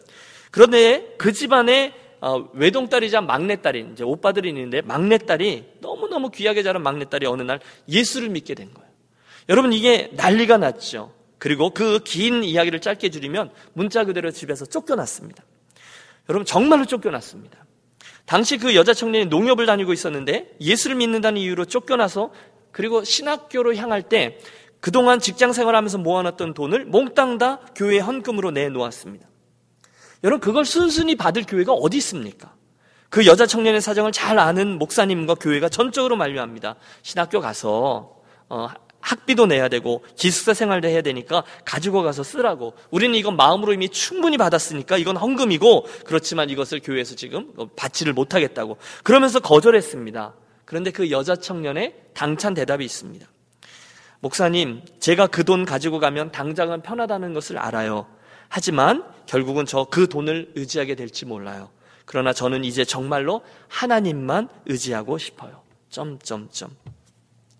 그런데 0.49 1.13
그 1.19 1.31
집안에 1.31 1.93
어, 2.19 2.49
외동딸이자 2.53 3.21
막내딸이 3.21 3.89
이제 3.93 4.03
오빠들이 4.03 4.49
있는데 4.49 4.81
막내딸이 4.81 5.73
너무너무 5.81 6.31
귀하게 6.31 6.63
자란 6.63 6.81
막내딸이 6.81 7.27
어느 7.27 7.43
날 7.43 7.59
예수를 7.87 8.29
믿게 8.29 8.55
된 8.55 8.73
거예요. 8.73 8.89
여러분 9.49 9.73
이게 9.73 10.09
난리가 10.13 10.57
났죠. 10.57 11.13
그리고 11.37 11.69
그 11.69 11.99
긴 12.03 12.43
이야기를 12.43 12.81
짧게 12.81 13.11
줄이면 13.11 13.51
문자 13.73 14.05
그대로 14.05 14.31
집에서 14.31 14.65
쫓겨났습니다. 14.65 15.43
여러분 16.29 16.45
정말로 16.45 16.85
쫓겨났습니다. 16.85 17.63
당시 18.25 18.57
그 18.57 18.73
여자 18.73 18.95
청년이 18.95 19.27
농협을 19.27 19.67
다니고 19.67 19.93
있었는데 19.93 20.55
예수를 20.59 20.95
믿는다는 20.95 21.39
이유로 21.39 21.65
쫓겨나서 21.65 22.31
그리고 22.71 23.03
신학교로 23.03 23.75
향할 23.75 24.03
때 24.03 24.39
그동안 24.79 25.19
직장 25.19 25.53
생활하면서 25.53 25.97
모아놨던 25.99 26.53
돈을 26.53 26.85
몽땅 26.85 27.37
다 27.37 27.59
교회 27.75 27.99
헌금으로 27.99 28.51
내놓았습니다. 28.51 29.27
여러분 30.23 30.39
그걸 30.39 30.65
순순히 30.65 31.15
받을 31.15 31.43
교회가 31.43 31.73
어디 31.73 31.97
있습니까? 31.97 32.53
그 33.09 33.25
여자 33.25 33.45
청년의 33.45 33.81
사정을 33.81 34.11
잘 34.11 34.37
아는 34.39 34.77
목사님과 34.77 35.35
교회가 35.35 35.69
전적으로 35.69 36.15
만류합니다. 36.15 36.75
신학교 37.01 37.39
가서 37.39 38.17
어, 38.49 38.67
학비도 38.99 39.45
내야 39.45 39.69
되고 39.69 40.03
기숙사 40.15 40.53
생활도 40.53 40.87
해야 40.87 41.01
되니까 41.01 41.43
가지고 41.63 42.03
가서 42.03 42.23
쓰라고. 42.23 42.73
우리는 42.91 43.15
이건 43.15 43.37
마음으로 43.37 43.73
이미 43.73 43.89
충분히 43.89 44.37
받았으니까 44.37 44.97
이건 44.97 45.15
헌금이고 45.15 45.85
그렇지만 46.05 46.49
이것을 46.49 46.81
교회에서 46.83 47.15
지금 47.15 47.53
받지를 47.75 48.13
못하겠다고. 48.13 48.77
그러면서 49.03 49.39
거절했습니다. 49.39 50.33
그런데 50.67 50.91
그 50.91 51.09
여자 51.11 51.33
청년의 51.35 51.95
당찬 52.13 52.53
대답이 52.53 52.83
있습니다. 52.83 53.25
목사님, 54.19 54.81
제가 54.99 55.27
그 55.27 55.43
돈 55.45 55.63
가지고 55.63 55.99
가면 55.99 56.31
당장은 56.33 56.81
편하다는 56.81 57.33
것을 57.33 57.57
알아요. 57.57 58.05
하지만 58.49 59.03
결국은 59.27 59.65
저 59.65 59.85
그 59.85 60.09
돈을 60.09 60.51
의지하게 60.55 60.95
될지 60.95 61.25
몰라요. 61.25 61.69
그러나 62.05 62.33
저는 62.33 62.65
이제 62.65 62.83
정말로 62.83 63.41
하나님만 63.69 64.49
의지하고 64.65 65.17
싶어요. 65.17 65.61
점점점. 65.89 66.69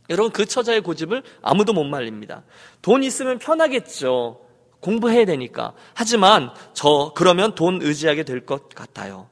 여러분 0.10 0.32
그 0.34 0.46
처자의 0.46 0.82
고집을 0.82 1.24
아무도 1.42 1.72
못 1.72 1.86
말립니다. 1.86 2.44
돈 2.82 3.04
있으면 3.04 3.40
편하겠죠. 3.40 4.42
공부해야 4.82 5.24
되니까. 5.26 5.74
하지만 5.94 6.52
저 6.74 7.14
그러면 7.16 7.56
돈 7.56 7.82
의지하게 7.82 8.24
될 8.24 8.46
것 8.46 8.68
같아요. 8.70 9.30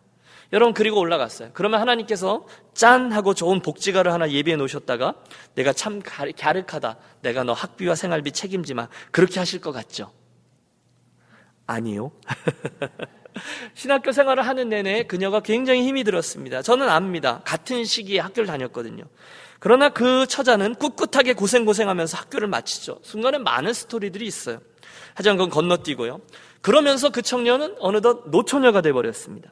여러분 0.55 0.73
그리고 0.73 1.01
올라갔어요. 1.01 1.49
그러면 1.51 1.81
하나님께서 1.81 2.47
짠 2.73 3.11
하고 3.11 3.33
좋은 3.33 3.59
독지가를 3.59 4.13
하나 4.13 4.31
예비해 4.31 4.55
놓으셨다가 4.55 5.15
내가 5.53 5.73
참 5.73 6.01
갸륵하다. 6.01 6.95
내가 7.21 7.43
너 7.43 7.51
학비와 7.51 7.95
생활비 7.95 8.31
책임지마. 8.31 8.87
그렇게 9.11 9.37
하실 9.39 9.59
것 9.59 9.73
같죠? 9.73 10.13
아니요. 11.67 12.13
신학교 13.75 14.13
생활을 14.13 14.47
하는 14.47 14.69
내내 14.69 15.03
그녀가 15.03 15.41
굉장히 15.41 15.85
힘이 15.85 16.05
들었습니다. 16.05 16.61
저는 16.61 16.87
압니다. 16.87 17.41
같은 17.43 17.83
시기에 17.83 18.19
학교를 18.19 18.47
다녔거든요. 18.47 19.03
그러나 19.59 19.89
그 19.89 20.25
처자는 20.25 20.75
꿋꿋하게 20.75 21.33
고생고생하면서 21.33 22.17
학교를 22.17 22.47
마치죠. 22.47 22.99
순간에 23.03 23.39
많은 23.39 23.73
스토리들이 23.73 24.25
있어요. 24.25 24.61
하지만 25.15 25.35
그건 25.35 25.49
건너뛰고요. 25.49 26.21
그러면서 26.61 27.09
그 27.09 27.21
청년은 27.21 27.75
어느덧 27.79 28.29
노처녀가 28.29 28.79
돼버렸습니다. 28.79 29.51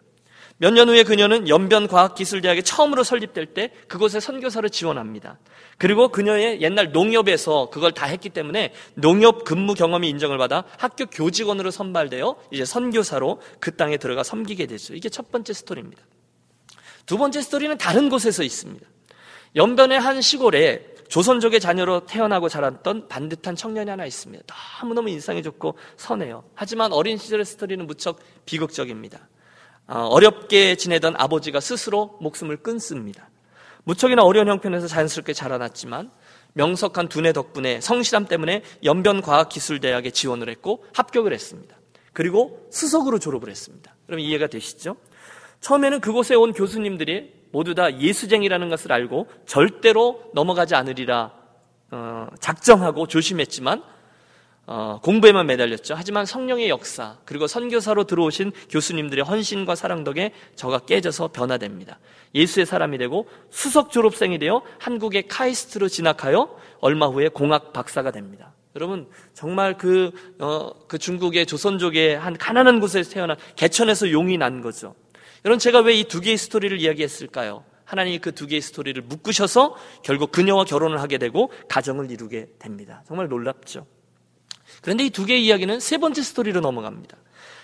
몇 0.63 0.71
년 0.71 0.87
후에 0.87 1.03
그녀는 1.03 1.49
연변과학기술대학에 1.49 2.61
처음으로 2.61 3.03
설립될 3.03 3.47
때 3.47 3.71
그곳에 3.89 4.21
선교사를 4.21 4.69
지원합니다. 4.69 5.37
그리고 5.77 6.07
그녀의 6.07 6.61
옛날 6.61 6.93
농협에서 6.93 7.69
그걸 7.69 7.91
다 7.91 8.05
했기 8.05 8.29
때문에 8.29 8.71
농협 8.93 9.43
근무 9.43 9.73
경험이 9.73 10.07
인정을 10.07 10.37
받아 10.37 10.63
학교 10.77 11.05
교직원으로 11.07 11.69
선발되어 11.69 12.37
이제 12.51 12.63
선교사로 12.63 13.41
그 13.59 13.75
땅에 13.75 13.97
들어가 13.97 14.23
섬기게 14.23 14.67
되죠. 14.67 14.95
이게 14.95 15.09
첫 15.09 15.33
번째 15.33 15.51
스토리입니다. 15.51 16.01
두 17.05 17.17
번째 17.17 17.41
스토리는 17.41 17.77
다른 17.77 18.07
곳에서 18.07 18.41
있습니다. 18.41 18.87
연변의 19.57 19.99
한 19.99 20.21
시골에 20.21 20.93
조선족의 21.09 21.59
자녀로 21.59 22.05
태어나고 22.05 22.47
자랐던 22.47 23.09
반듯한 23.09 23.57
청년이 23.57 23.89
하나 23.89 24.05
있습니다. 24.05 24.55
너무너무 24.79 25.09
인상이 25.09 25.43
좋고 25.43 25.77
선해요. 25.97 26.45
하지만 26.55 26.93
어린 26.93 27.17
시절의 27.17 27.43
스토리는 27.43 27.85
무척 27.85 28.21
비극적입니다. 28.45 29.27
어, 29.87 29.99
어렵게 30.07 30.75
지내던 30.75 31.15
아버지가 31.17 31.59
스스로 31.59 32.17
목숨을 32.21 32.57
끊습니다. 32.57 33.29
무척이나 33.83 34.23
어려운 34.23 34.47
형편에서 34.47 34.87
자연스럽게 34.87 35.33
자라났지만 35.33 36.09
명석한 36.53 37.09
두뇌 37.09 37.33
덕분에 37.33 37.81
성실함 37.81 38.25
때문에 38.25 38.63
연변과학기술대학에 38.83 40.11
지원을 40.11 40.49
했고 40.49 40.85
합격을 40.93 41.33
했습니다. 41.33 41.75
그리고 42.13 42.67
수석으로 42.71 43.19
졸업을 43.19 43.49
했습니다. 43.49 43.93
그럼 44.05 44.19
이해가 44.19 44.47
되시죠? 44.47 44.95
처음에는 45.61 45.99
그곳에 45.99 46.35
온 46.35 46.53
교수님들이 46.53 47.33
모두 47.51 47.75
다 47.75 47.99
예수쟁이라는 47.99 48.69
것을 48.69 48.91
알고 48.91 49.27
절대로 49.45 50.23
넘어가지 50.33 50.75
않으리라 50.75 51.33
어, 51.91 52.27
작정하고 52.39 53.07
조심했지만 53.07 53.83
어, 54.65 54.99
공부에만 55.03 55.45
매달렸죠. 55.47 55.93
하지만 55.97 56.25
성령의 56.25 56.69
역사 56.69 57.17
그리고 57.25 57.47
선교사로 57.47 58.05
들어오신 58.05 58.53
교수님들의 58.69 59.25
헌신과 59.25 59.75
사랑 59.75 60.03
덕에 60.05 60.31
저가 60.55 60.79
깨져서 60.79 61.29
변화됩니다. 61.29 61.99
예수의 62.33 62.65
사람이 62.65 62.97
되고 62.97 63.27
수석 63.49 63.91
졸업생이 63.91 64.39
되어 64.39 64.61
한국의 64.79 65.27
카이스트로 65.27 65.89
진학하여 65.89 66.55
얼마 66.79 67.07
후에 67.07 67.27
공학 67.27 67.73
박사가 67.73 68.11
됩니다. 68.11 68.53
여러분 68.75 69.07
정말 69.33 69.77
그, 69.77 70.11
어, 70.39 70.71
그 70.87 70.97
중국의 70.97 71.45
조선족의 71.45 72.17
한 72.17 72.37
가난한 72.37 72.79
곳에서 72.79 73.11
태어난 73.11 73.35
개천에서 73.57 74.11
용이 74.11 74.37
난 74.37 74.61
거죠. 74.61 74.95
여러분 75.45 75.59
제가 75.59 75.81
왜 75.81 75.95
이 75.95 76.05
두 76.05 76.21
개의 76.21 76.37
스토리를 76.37 76.79
이야기했을까요? 76.79 77.65
하나님이 77.83 78.19
그 78.19 78.31
두 78.31 78.47
개의 78.47 78.61
스토리를 78.61 78.99
묶으셔서 79.03 79.75
결국 80.03 80.31
그녀와 80.31 80.63
결혼을 80.63 81.01
하게 81.01 81.17
되고 81.17 81.51
가정을 81.67 82.09
이루게 82.11 82.47
됩니다. 82.59 83.03
정말 83.05 83.27
놀랍죠. 83.27 83.85
그런데 84.83 85.05
이 85.05 85.09
두 85.09 85.25
개의 85.25 85.43
이야기는 85.45 85.79
세 85.79 85.97
번째 85.97 86.21
스토리로 86.21 86.59
넘어갑니다. 86.61 87.17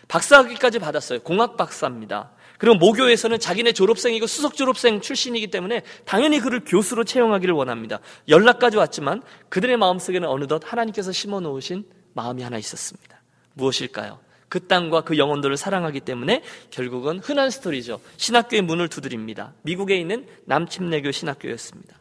박사학위까지 0.08 0.80
받았어요. 0.80 1.20
공학 1.20 1.56
박사입니다. 1.58 2.32
그리고 2.58 2.76
모교에서는 2.76 3.40
자기네 3.40 3.74
졸업생이고 3.74 4.26
수석 4.26 4.56
졸업생 4.56 5.02
출신이기 5.02 5.48
때문에 5.48 5.84
당연히 6.06 6.40
그를 6.40 6.62
교수로 6.66 7.04
채용하기를 7.04 7.54
원합니다. 7.54 8.00
연락까지 8.28 8.78
왔지만 8.78 9.22
그들의 9.50 9.78
마음속에는 9.78 10.28
어느덧 10.28 10.64
하나님께서 10.66 11.12
심어 11.12 11.40
놓으신 11.40 11.86
마음이 12.14 12.42
하나 12.42 12.58
있었습니다. 12.58 13.22
무엇일까요? 13.54 14.20
그 14.50 14.66
땅과 14.66 15.02
그 15.02 15.18
영혼들을 15.18 15.56
사랑하기 15.58 16.00
때문에 16.02 16.42
결국은 16.72 17.20
흔한 17.20 17.52
스토리죠. 17.52 18.02
신학교의 18.18 18.64
문을 18.64 18.88
두드립니다. 18.88 19.54
미국에 19.62 19.96
있는 19.96 20.26
남침례교 20.46 21.12
신학교였습니다. 21.12 21.99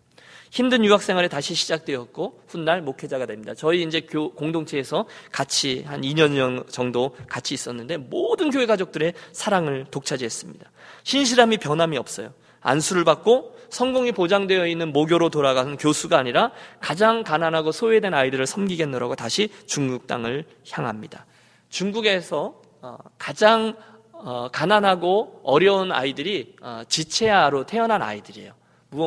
힘든 0.51 0.85
유학 0.85 1.03
생활에 1.03 1.29
다시 1.29 1.55
시작되었고 1.55 2.43
훗날 2.49 2.83
목회자가 2.83 3.27
됩니다. 3.27 3.55
저희 3.55 3.83
이제 3.83 4.01
교, 4.01 4.33
공동체에서 4.33 5.07
같이 5.31 5.83
한 5.87 6.01
2년 6.01 6.71
정도 6.71 7.15
같이 7.29 7.55
있었는데 7.55 7.99
모든 7.99 8.51
교회 8.51 8.67
가족들의 8.67 9.15
사랑을 9.33 9.87
독차지했습니다. 9.91 10.71
신실함이 11.05 11.59
변함이 11.59 11.97
없어요. 11.99 12.33
안수를 12.61 13.05
받고 13.05 13.57
성공이 13.71 14.13
보장되어 14.13 14.67
있는 14.67 14.93
모교로 14.93 15.29
돌아가는 15.29 15.77
교수가 15.77 16.19
아니라 16.19 16.53
가장 16.81 17.23
가난하고 17.23 17.73
소외된 17.73 18.15
아이들을 18.15 18.47
섬기겠노라고 18.47 19.15
다시 19.15 19.51
중국 19.67 20.07
땅을 20.07 20.45
향합니다. 20.71 21.27
중국에서 21.69 22.61
어, 22.81 22.97
가장 23.19 23.77
어, 24.13 24.49
가난하고 24.51 25.41
어려운 25.45 25.93
아이들이 25.93 26.57
어, 26.63 26.83
지체아로 26.89 27.67
태어난 27.67 28.03
아이들이에요. 28.03 28.53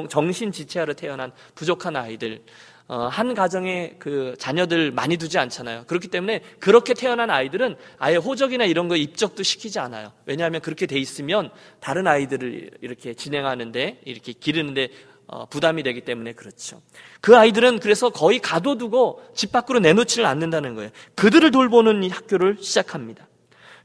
정신 0.10 0.52
지체아로 0.52 0.94
태어난 0.94 1.32
부족한 1.56 1.96
아이들, 1.96 2.44
어, 2.88 3.08
한 3.08 3.34
가정에 3.34 3.96
그 4.00 4.36
자녀들 4.38 4.92
많이 4.92 5.16
두지 5.16 5.38
않잖아요. 5.38 5.86
그렇기 5.88 6.10
때문에 6.10 6.42
그렇게 6.60 6.94
태어난 6.94 7.30
아이들은 7.30 7.78
아예 7.98 8.18
호적이나 8.18 8.66
이런 8.66 8.90
거 8.90 8.98
입적도 8.98 9.44
시키지 9.44 9.80
않아요. 9.80 10.12
왜냐하면 10.26 10.60
그렇게 10.60 10.86
돼 10.88 11.00
있으면 11.00 11.52
다른 11.80 12.06
아이들을 12.06 12.72
이렇게 12.82 13.14
진행하는데 13.14 14.02
이렇게 14.04 14.34
기르는데 14.34 14.90
어, 15.28 15.46
부담이 15.46 15.84
되기 15.84 16.02
때문에 16.02 16.34
그렇죠. 16.34 16.82
그 17.22 17.38
아이들은 17.38 17.80
그래서 17.80 18.10
거의 18.10 18.40
가둬두고 18.40 19.24
집 19.34 19.54
밖으로 19.54 19.80
내놓지를 19.80 20.26
않는다는 20.26 20.76
거예요. 20.76 20.90
그들을 21.16 21.50
돌보는 21.52 22.04
이 22.04 22.10
학교를 22.10 22.58
시작합니다. 22.60 23.26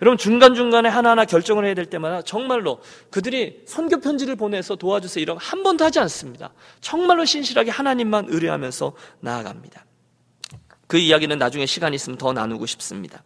여러분 0.02 0.18
중간중간에 0.18 0.88
하나하나 0.88 1.24
결정을 1.24 1.64
해야 1.64 1.74
될 1.74 1.86
때마다 1.86 2.22
정말로 2.22 2.80
그들이 3.10 3.62
선교 3.66 3.98
편지를 4.00 4.36
보내서 4.36 4.76
도와주세요 4.76 5.23
이런 5.23 5.38
한 5.38 5.62
번도 5.62 5.84
하지 5.84 5.99
않습니다. 6.00 6.50
정말로 6.80 7.25
신실하게 7.25 7.71
하나님만 7.71 8.26
의뢰하면서 8.28 8.92
나아갑니다. 9.21 9.84
그 10.86 10.99
이야기는 10.99 11.36
나중에 11.38 11.66
시간이 11.66 11.97
있으면 11.97 12.16
더 12.16 12.32
나누고 12.32 12.66
싶습니다. 12.66 13.25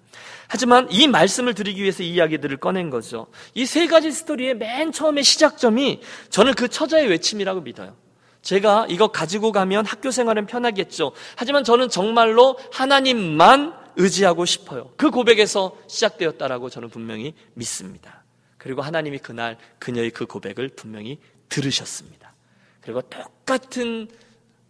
하지만 0.48 0.88
이 0.90 1.06
말씀을 1.08 1.54
드리기 1.54 1.82
위해서 1.82 2.02
이 2.02 2.10
이야기들을 2.10 2.56
꺼낸 2.56 2.88
거죠. 2.88 3.26
이 3.54 3.66
세 3.66 3.86
가지 3.86 4.10
스토리의 4.10 4.54
맨 4.56 4.92
처음의 4.92 5.24
시작점이 5.24 6.00
저는 6.30 6.54
그 6.54 6.68
처자의 6.68 7.08
외침이라고 7.08 7.60
믿어요. 7.60 7.96
제가 8.42 8.86
이거 8.88 9.08
가지고 9.08 9.52
가면 9.52 9.84
학교 9.84 10.10
생활은 10.10 10.46
편하겠죠. 10.46 11.12
하지만 11.36 11.62
저는 11.62 11.90
정말로 11.90 12.58
하나님만 12.72 13.74
의지하고 13.96 14.44
싶어요. 14.44 14.92
그 14.96 15.10
고백에서 15.10 15.76
시작되었다라고 15.86 16.70
저는 16.70 16.88
분명히 16.90 17.34
믿습니다. 17.54 18.24
그리고 18.58 18.82
하나님이 18.82 19.18
그날 19.18 19.56
그녀의 19.78 20.10
그 20.10 20.26
고백을 20.26 20.68
분명히 20.70 21.18
들으셨습니다. 21.48 22.34
그리고 22.80 23.02
똑같은 23.02 24.08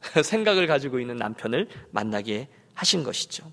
생각을 0.24 0.66
가지고 0.66 1.00
있는 1.00 1.16
남편을 1.16 1.68
만나게 1.90 2.48
하신 2.74 3.04
것이죠. 3.04 3.50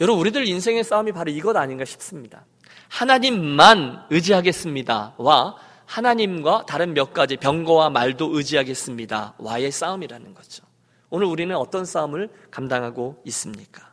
여러분, 0.00 0.20
우리들 0.20 0.46
인생의 0.46 0.84
싸움이 0.84 1.12
바로 1.12 1.30
이것 1.30 1.56
아닌가 1.56 1.84
싶습니다. 1.84 2.44
하나님만 2.88 4.06
의지하겠습니다. 4.10 5.14
와, 5.16 5.56
하나님과 5.86 6.66
다른 6.66 6.94
몇 6.94 7.12
가지 7.12 7.36
병거와 7.36 7.90
말도 7.90 8.36
의지하겠습니다. 8.36 9.34
와의 9.38 9.72
싸움이라는 9.72 10.34
거죠. 10.34 10.64
오늘 11.10 11.26
우리는 11.26 11.54
어떤 11.56 11.84
싸움을 11.84 12.30
감당하고 12.50 13.20
있습니까? 13.26 13.91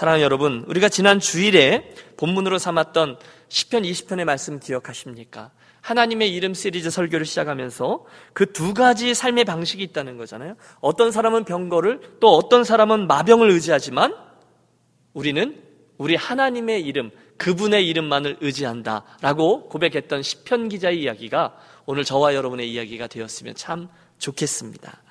사랑하는 0.00 0.24
여러분, 0.24 0.64
우리가 0.66 0.88
지난 0.88 1.20
주일에 1.20 1.92
본문으로 2.16 2.56
삼았던 2.56 3.18
10편 3.50 3.84
20편의 3.84 4.24
말씀 4.24 4.58
기억하십니까? 4.58 5.50
하나님의 5.82 6.32
이름 6.32 6.54
시리즈 6.54 6.88
설교를 6.88 7.26
시작하면서 7.26 8.06
그 8.32 8.50
두 8.50 8.72
가지 8.72 9.12
삶의 9.12 9.44
방식이 9.44 9.82
있다는 9.82 10.16
거잖아요. 10.16 10.56
어떤 10.80 11.12
사람은 11.12 11.44
병거를 11.44 12.16
또 12.18 12.34
어떤 12.34 12.64
사람은 12.64 13.08
마병을 13.08 13.50
의지하지만 13.50 14.14
우리는 15.12 15.62
우리 15.98 16.16
하나님의 16.16 16.80
이름, 16.80 17.10
그분의 17.36 17.86
이름만을 17.86 18.38
의지한다라고 18.40 19.68
고백했던 19.68 20.22
10편 20.22 20.70
기자의 20.70 21.02
이야기가 21.02 21.58
오늘 21.84 22.04
저와 22.04 22.34
여러분의 22.34 22.72
이야기가 22.72 23.06
되었으면 23.06 23.54
참 23.54 23.90
좋겠습니다. 24.16 25.02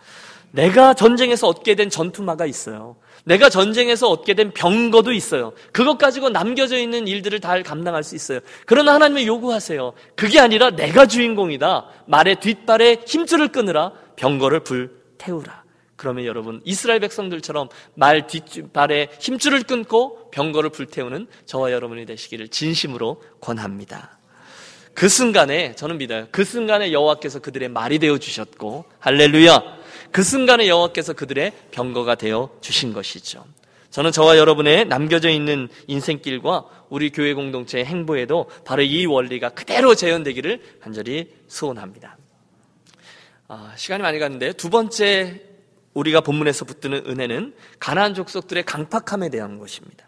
내가 0.52 0.95
전쟁에서 0.95 1.47
얻게 1.47 1.75
된 1.75 1.91
전투마가 1.91 2.47
있어요. 2.47 2.95
내가 3.25 3.49
전쟁에서 3.49 4.10
얻게 4.10 4.34
된 4.34 4.51
병거도 4.51 5.12
있어요. 5.12 5.53
그것 5.71 5.97
가지고 5.97 6.29
남겨져 6.29 6.77
있는 6.77 7.08
일들을 7.08 7.39
다 7.39 7.62
감당할 7.62 8.03
수 8.03 8.15
있어요. 8.15 8.39
그러나 8.65 8.93
하나님이 8.93 9.27
요구하세요. 9.27 9.93
그게 10.15 10.39
아니라 10.39 10.71
내가 10.71 11.05
주인공이다. 11.05 11.88
말의 12.08 12.39
뒷발에 12.39 13.03
힘줄을 13.05 13.49
끊으라. 13.49 13.93
병거를 14.15 14.62
불 14.62 14.99
태우라. 15.17 15.63
그러면 15.95 16.25
여러분 16.25 16.62
이스라엘 16.63 17.01
백성들처럼 17.01 17.67
말 17.93 18.25
뒷발에 18.25 19.10
힘줄을 19.19 19.63
끊고 19.63 20.29
병거를 20.32 20.69
불태우는 20.69 21.27
저와 21.45 21.73
여러분이 21.73 22.05
되시기를 22.05 22.47
진심으로 22.47 23.21
권합니다. 23.41 24.17
그 24.93 25.10
순간에 25.10 25.75
저는 25.75 25.97
믿어요. 25.97 26.27
그 26.32 26.45
순간에 26.45 26.91
여호와께서 26.93 27.39
그들의 27.39 27.69
말이 27.69 27.99
되어 27.99 28.17
주셨고 28.17 28.86
할렐루야. 28.99 29.78
그 30.11 30.23
순간에 30.23 30.67
여호와께서 30.67 31.13
그들의 31.13 31.53
병거가 31.71 32.15
되어 32.15 32.49
주신 32.61 32.93
것이죠. 32.93 33.45
저는 33.91 34.11
저와 34.11 34.37
여러분의 34.37 34.85
남겨져 34.85 35.29
있는 35.29 35.67
인생길과 35.87 36.65
우리 36.89 37.09
교회 37.09 37.33
공동체의 37.33 37.85
행보에도 37.85 38.49
바로 38.63 38.83
이 38.83 39.05
원리가 39.05 39.49
그대로 39.49 39.95
재현되기를 39.95 40.79
간절히 40.81 41.33
소원합니다. 41.47 42.17
아, 43.47 43.73
시간이 43.75 44.03
많이 44.03 44.19
갔는데 44.19 44.53
두 44.53 44.69
번째 44.69 45.41
우리가 45.95 46.21
본문에서 46.21 46.65
붙드는 46.65 47.05
은혜는 47.07 47.55
가나안 47.79 48.13
족속들의 48.13 48.63
강팍함에 48.63 49.29
대한 49.29 49.57
것입니다. 49.57 50.05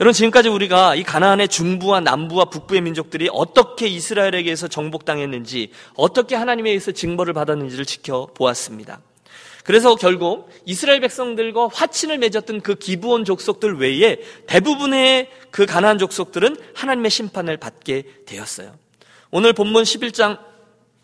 여러분 0.00 0.14
지금까지 0.14 0.48
우리가 0.48 0.94
이 0.94 1.02
가나안의 1.02 1.48
중부와 1.48 2.00
남부와 2.00 2.46
북부의 2.46 2.80
민족들이 2.80 3.28
어떻게 3.30 3.86
이스라엘에게서 3.88 4.68
정복당했는지 4.68 5.70
어떻게 5.94 6.34
하나님에 6.34 6.70
의해서 6.70 6.92
징벌을 6.92 7.34
받았는지를 7.34 7.84
지켜보았습니다. 7.84 9.00
그래서 9.62 9.94
결국 9.94 10.48
이스라엘 10.64 11.00
백성들과 11.00 11.68
화친을 11.68 12.18
맺었던 12.18 12.62
그 12.62 12.74
기부온 12.74 13.24
족속들 13.24 13.78
외에 13.78 14.18
대부분의 14.46 15.30
그 15.50 15.66
가나안 15.66 15.98
족속들은 15.98 16.56
하나님의 16.74 17.10
심판을 17.10 17.56
받게 17.56 18.04
되었어요. 18.26 18.74
오늘 19.30 19.52
본문 19.52 19.84
11장 19.84 20.38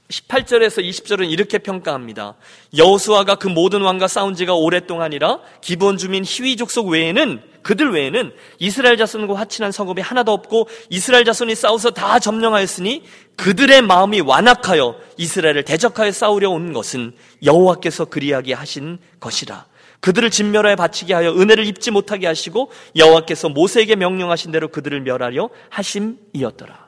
18절에서 0.09 0.83
20절은 0.83 1.31
이렇게 1.31 1.59
평가합니다. 1.59 2.35
여호수아가 2.77 3.35
그 3.35 3.47
모든 3.47 3.83
왕과 3.83 4.09
싸운 4.09 4.35
지가 4.35 4.55
오랫동안이라 4.55 5.41
기본 5.61 5.99
주민 5.99 6.25
희위 6.25 6.57
족속 6.57 6.89
외에는 6.89 7.43
그들 7.63 7.93
외에는 7.93 8.33
이스라엘 8.59 8.97
자손과 8.97 9.35
화친한 9.35 9.71
성읍이 9.71 10.01
하나도 10.01 10.33
없고 10.33 10.69
이스라엘 10.89 11.27
자손이 11.27 11.55
싸워서 11.55 11.91
다 11.91 12.19
점령하였으니 12.19 13.03
그들의 13.37 13.83
마음이 13.83 14.21
완악하여 14.23 14.97
이스라엘을 15.19 15.65
대적하여 15.65 16.11
싸우려 16.11 16.49
온 16.49 16.73
것은 16.73 17.13
여호와께서 17.45 18.07
그리하게 18.07 18.55
하신 18.55 18.99
것이라. 19.21 19.67
그들을 20.01 20.31
진멸하여 20.31 20.77
바치게 20.77 21.13
하여 21.13 21.33
은혜를 21.33 21.67
입지 21.67 21.91
못하게 21.91 22.27
하시고 22.27 22.71
여호와께서 22.97 23.51
모세에게 23.51 23.97
명령하신 23.97 24.53
대로 24.53 24.69
그들을 24.69 25.03
멸하려 25.03 25.51
하심이었더라. 25.69 26.88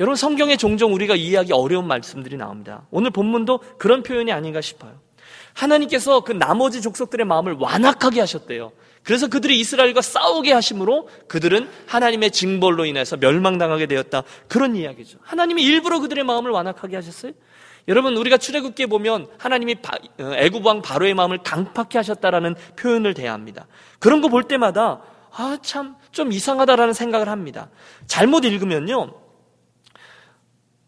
여러분 0.00 0.16
성경에 0.16 0.56
종종 0.56 0.94
우리가 0.94 1.16
이해하기 1.16 1.52
어려운 1.52 1.86
말씀들이 1.86 2.36
나옵니다. 2.36 2.86
오늘 2.90 3.10
본문도 3.10 3.60
그런 3.78 4.02
표현이 4.02 4.32
아닌가 4.32 4.60
싶어요. 4.60 4.92
하나님께서 5.54 6.20
그 6.20 6.32
나머지 6.32 6.80
족속들의 6.80 7.26
마음을 7.26 7.54
완악하게 7.58 8.20
하셨대요. 8.20 8.70
그래서 9.02 9.26
그들이 9.26 9.58
이스라엘과 9.58 10.00
싸우게 10.02 10.52
하심으로 10.52 11.08
그들은 11.26 11.68
하나님의 11.86 12.30
징벌로 12.30 12.84
인해서 12.84 13.16
멸망당하게 13.16 13.86
되었다. 13.86 14.22
그런 14.46 14.76
이야기죠. 14.76 15.18
하나님이 15.22 15.62
일부러 15.64 15.98
그들의 15.98 16.22
마음을 16.24 16.50
완악하게 16.52 16.94
하셨어요? 16.96 17.32
여러분 17.88 18.16
우리가 18.16 18.36
출애굽기에 18.36 18.86
보면 18.86 19.28
하나님이 19.38 19.76
어, 20.20 20.32
애굽 20.34 20.64
왕 20.64 20.82
바로의 20.82 21.14
마음을 21.14 21.38
강팍해 21.42 21.88
하셨다라는 21.94 22.54
표현을 22.76 23.14
대합니다. 23.14 23.66
그런 23.98 24.20
거 24.20 24.28
볼 24.28 24.44
때마다 24.44 25.00
아 25.32 25.58
참 25.62 25.96
좀 26.12 26.32
이상하다라는 26.32 26.92
생각을 26.94 27.28
합니다. 27.28 27.70
잘못 28.06 28.44
읽으면요. 28.44 29.12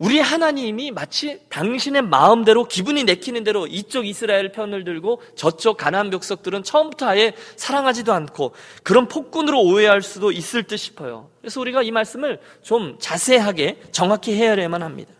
우리 0.01 0.19
하나님이 0.19 0.93
마치 0.93 1.41
당신의 1.51 2.01
마음대로 2.01 2.65
기분이 2.65 3.05
내키는 3.05 3.45
대로 3.45 3.67
이쪽 3.67 4.07
이스라엘 4.07 4.51
편을 4.51 4.85
들고 4.85 5.21
저쪽 5.37 5.77
가나안 5.77 6.09
벽석들은 6.09 6.63
처음부터 6.63 7.07
아예 7.07 7.35
사랑하지도 7.57 8.11
않고 8.11 8.55
그런 8.83 9.09
폭군으로 9.09 9.61
오해할 9.61 10.01
수도 10.01 10.33
있을 10.33 10.63
듯 10.63 10.79
싶어요. 10.79 11.29
그래서 11.43 11.61
우리가 11.61 11.83
이 11.83 11.91
말씀을 11.91 12.41
좀 12.63 12.97
자세하게 12.99 13.83
정확히 13.93 14.33
헤아려야만 14.33 14.83
합니다. 14.83 15.13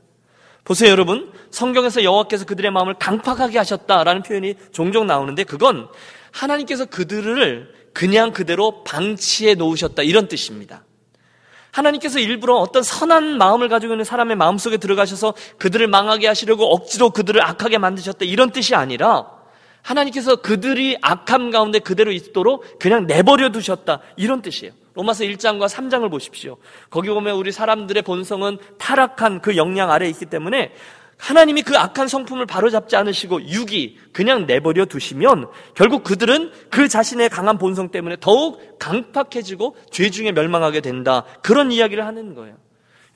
보세요, 0.65 0.91
여러분. 0.91 1.31
성경에서 1.51 2.03
여호와께서 2.03 2.47
그들의 2.47 2.71
마음을 2.71 2.95
강팍하게 2.95 3.59
하셨다라는 3.59 4.23
표현이 4.23 4.55
종종 4.73 5.07
나오는데 5.07 5.45
그건 5.45 5.89
하나님께서 6.33 6.87
그들을 6.87 7.71
그냥 7.93 8.33
그대로 8.33 8.83
방치해 8.85 9.55
놓으셨다 9.55 10.05
이런 10.05 10.27
뜻입니다. 10.27 10.85
하나님께서 11.73 12.19
일부러 12.19 12.55
어떤 12.57 12.83
선한 12.83 13.39
마음을 13.39 13.69
가지고 13.69 13.95
있는 13.95 14.05
사람의 14.05 14.37
마음속에 14.37 14.77
들어가셔서 14.77 15.35
그들을 15.59 15.87
망하게 15.87 16.27
하시려고 16.27 16.73
억지로 16.73 17.11
그들을 17.11 17.43
악하게 17.43 17.79
만드셨다 17.79 18.25
이런 18.25 18.51
뜻이 18.51 18.75
아니라 18.75 19.27
하나님께서 19.83 20.37
그들이 20.37 20.99
악함 21.01 21.51
가운데 21.51 21.79
그대로 21.79 22.13
있도록 22.13 22.79
그냥 22.79 23.07
내버려 23.07 23.51
두셨다 23.51 24.01
이런 24.17 24.43
뜻이에요. 24.43 24.73
로마서 24.95 25.25
1장과 25.25 25.69
3장을 25.69 26.11
보십시오. 26.11 26.57
거기 26.91 27.09
보면 27.09 27.37
우리 27.37 27.53
사람들의 27.53 28.03
본성은 28.03 28.59
타락한 28.79 29.41
그 29.41 29.57
영향 29.57 29.91
아래에 29.91 30.09
있기 30.11 30.27
때문에 30.27 30.73
하나님이 31.21 31.63
그 31.63 31.77
악한 31.77 32.09
성품을 32.09 32.47
바로잡지 32.47 32.97
않으시고 32.97 33.43
육이 33.49 33.99
그냥 34.13 34.47
내버려 34.47 34.87
두시면 34.87 35.49
결국 35.75 36.03
그들은 36.03 36.51
그 36.71 36.89
자신의 36.89 37.29
강한 37.29 37.59
본성 37.59 37.91
때문에 37.91 38.17
더욱 38.21 38.79
강팍해지고 38.79 39.77
죄 39.91 40.11
중에 40.11 40.33
멸망하게 40.33 40.81
된다. 40.81 41.25
그런 41.43 41.73
이야기를 41.73 42.07
하는 42.07 42.35
거예요. 42.35 42.57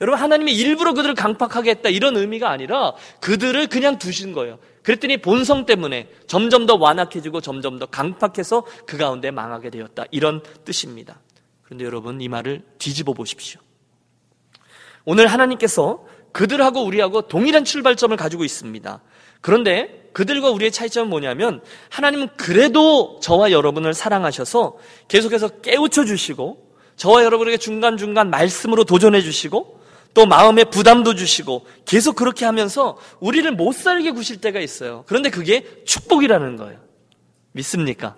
여러분 0.01 0.19
하나님이 0.19 0.53
일부러 0.53 0.93
그들을 0.93 1.15
강팍하게 1.15 1.71
했다 1.71 1.89
이런 1.89 2.15
의미가 2.15 2.49
아니라 2.49 2.93
그들을 3.21 3.67
그냥 3.67 3.97
두신 3.97 4.33
거예요. 4.33 4.59
그랬더니 4.83 5.17
본성 5.17 5.65
때문에 5.65 6.09
점점 6.27 6.67
더 6.67 6.75
완악해지고 6.75 7.41
점점 7.41 7.79
더 7.79 7.87
강팍해서 7.87 8.65
그 8.85 8.97
가운데 8.97 9.31
망하게 9.31 9.71
되었다. 9.71 10.03
이런 10.11 10.43
뜻입니다. 10.63 11.19
그런데 11.63 11.85
여러분 11.85 12.21
이 12.21 12.27
말을 12.27 12.61
뒤집어 12.77 13.13
보십시오. 13.13 13.59
오늘 15.05 15.27
하나님께서 15.27 16.03
그들하고 16.35 16.83
우리하고 16.83 17.21
동일한 17.21 17.63
출발점을 17.63 18.15
가지고 18.17 18.43
있습니다. 18.43 19.01
그런데 19.39 20.09
그들과 20.11 20.49
우리의 20.49 20.69
차이점은 20.69 21.09
뭐냐면 21.09 21.61
하나님은 21.89 22.27
그래도 22.35 23.21
저와 23.21 23.51
여러분을 23.51 23.93
사랑하셔서 23.93 24.77
계속해서 25.07 25.61
깨우쳐 25.61 26.03
주시고 26.03 26.75
저와 26.97 27.23
여러분에게 27.23 27.55
중간중간 27.55 28.29
말씀으로 28.31 28.83
도전해 28.83 29.21
주시고 29.21 29.79
또 30.13 30.25
마음의 30.25 30.71
부담도 30.71 31.15
주시고 31.15 31.67
계속 31.85 32.17
그렇게 32.17 32.43
하면서 32.43 32.97
우리를 33.21 33.49
못 33.53 33.71
살게 33.71 34.11
구실 34.11 34.41
때가 34.41 34.59
있어요. 34.59 35.05
그런데 35.07 35.29
그게 35.29 35.65
축복이라는 35.85 36.57
거예요. 36.57 36.79
믿습니까? 37.53 38.17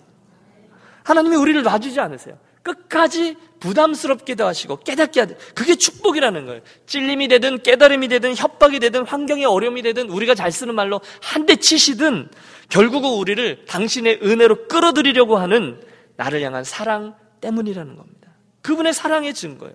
하나님이 1.04 1.36
우리를 1.36 1.62
놔주지 1.62 2.00
않으세요. 2.00 2.40
끝까지 2.64 3.38
부담스럽게도 3.60 4.46
하시고 4.46 4.78
깨닫게 4.78 5.20
하든 5.22 5.38
그게 5.56 5.76
축복이라는 5.76 6.46
거예요. 6.46 6.62
찔림이 6.86 7.28
되든 7.28 7.64
깨달음이 7.64 8.08
되든 8.08 8.36
협박이 8.36 8.80
되든 8.80 9.06
환경의 9.06 9.46
어려움이 9.46 9.82
되든 9.82 10.10
우리가 10.10 10.36
잘 10.36 10.52
쓰는 10.52 10.76
말로 10.76 11.02
한 11.22 11.46
대 11.48 11.56
치시든 11.56 12.30
결국은 12.70 13.10
우리를 13.12 13.66
당신의 13.68 14.20
은혜로 14.22 14.68
끌어들이려고 14.68 15.38
하는 15.38 15.82
나를 16.18 16.42
향한 16.42 16.64
사랑 16.66 17.16
때문이라는 17.40 17.96
겁니다. 17.96 18.32
그분의 18.62 18.94
사랑의 18.94 19.34
증거예요. 19.34 19.74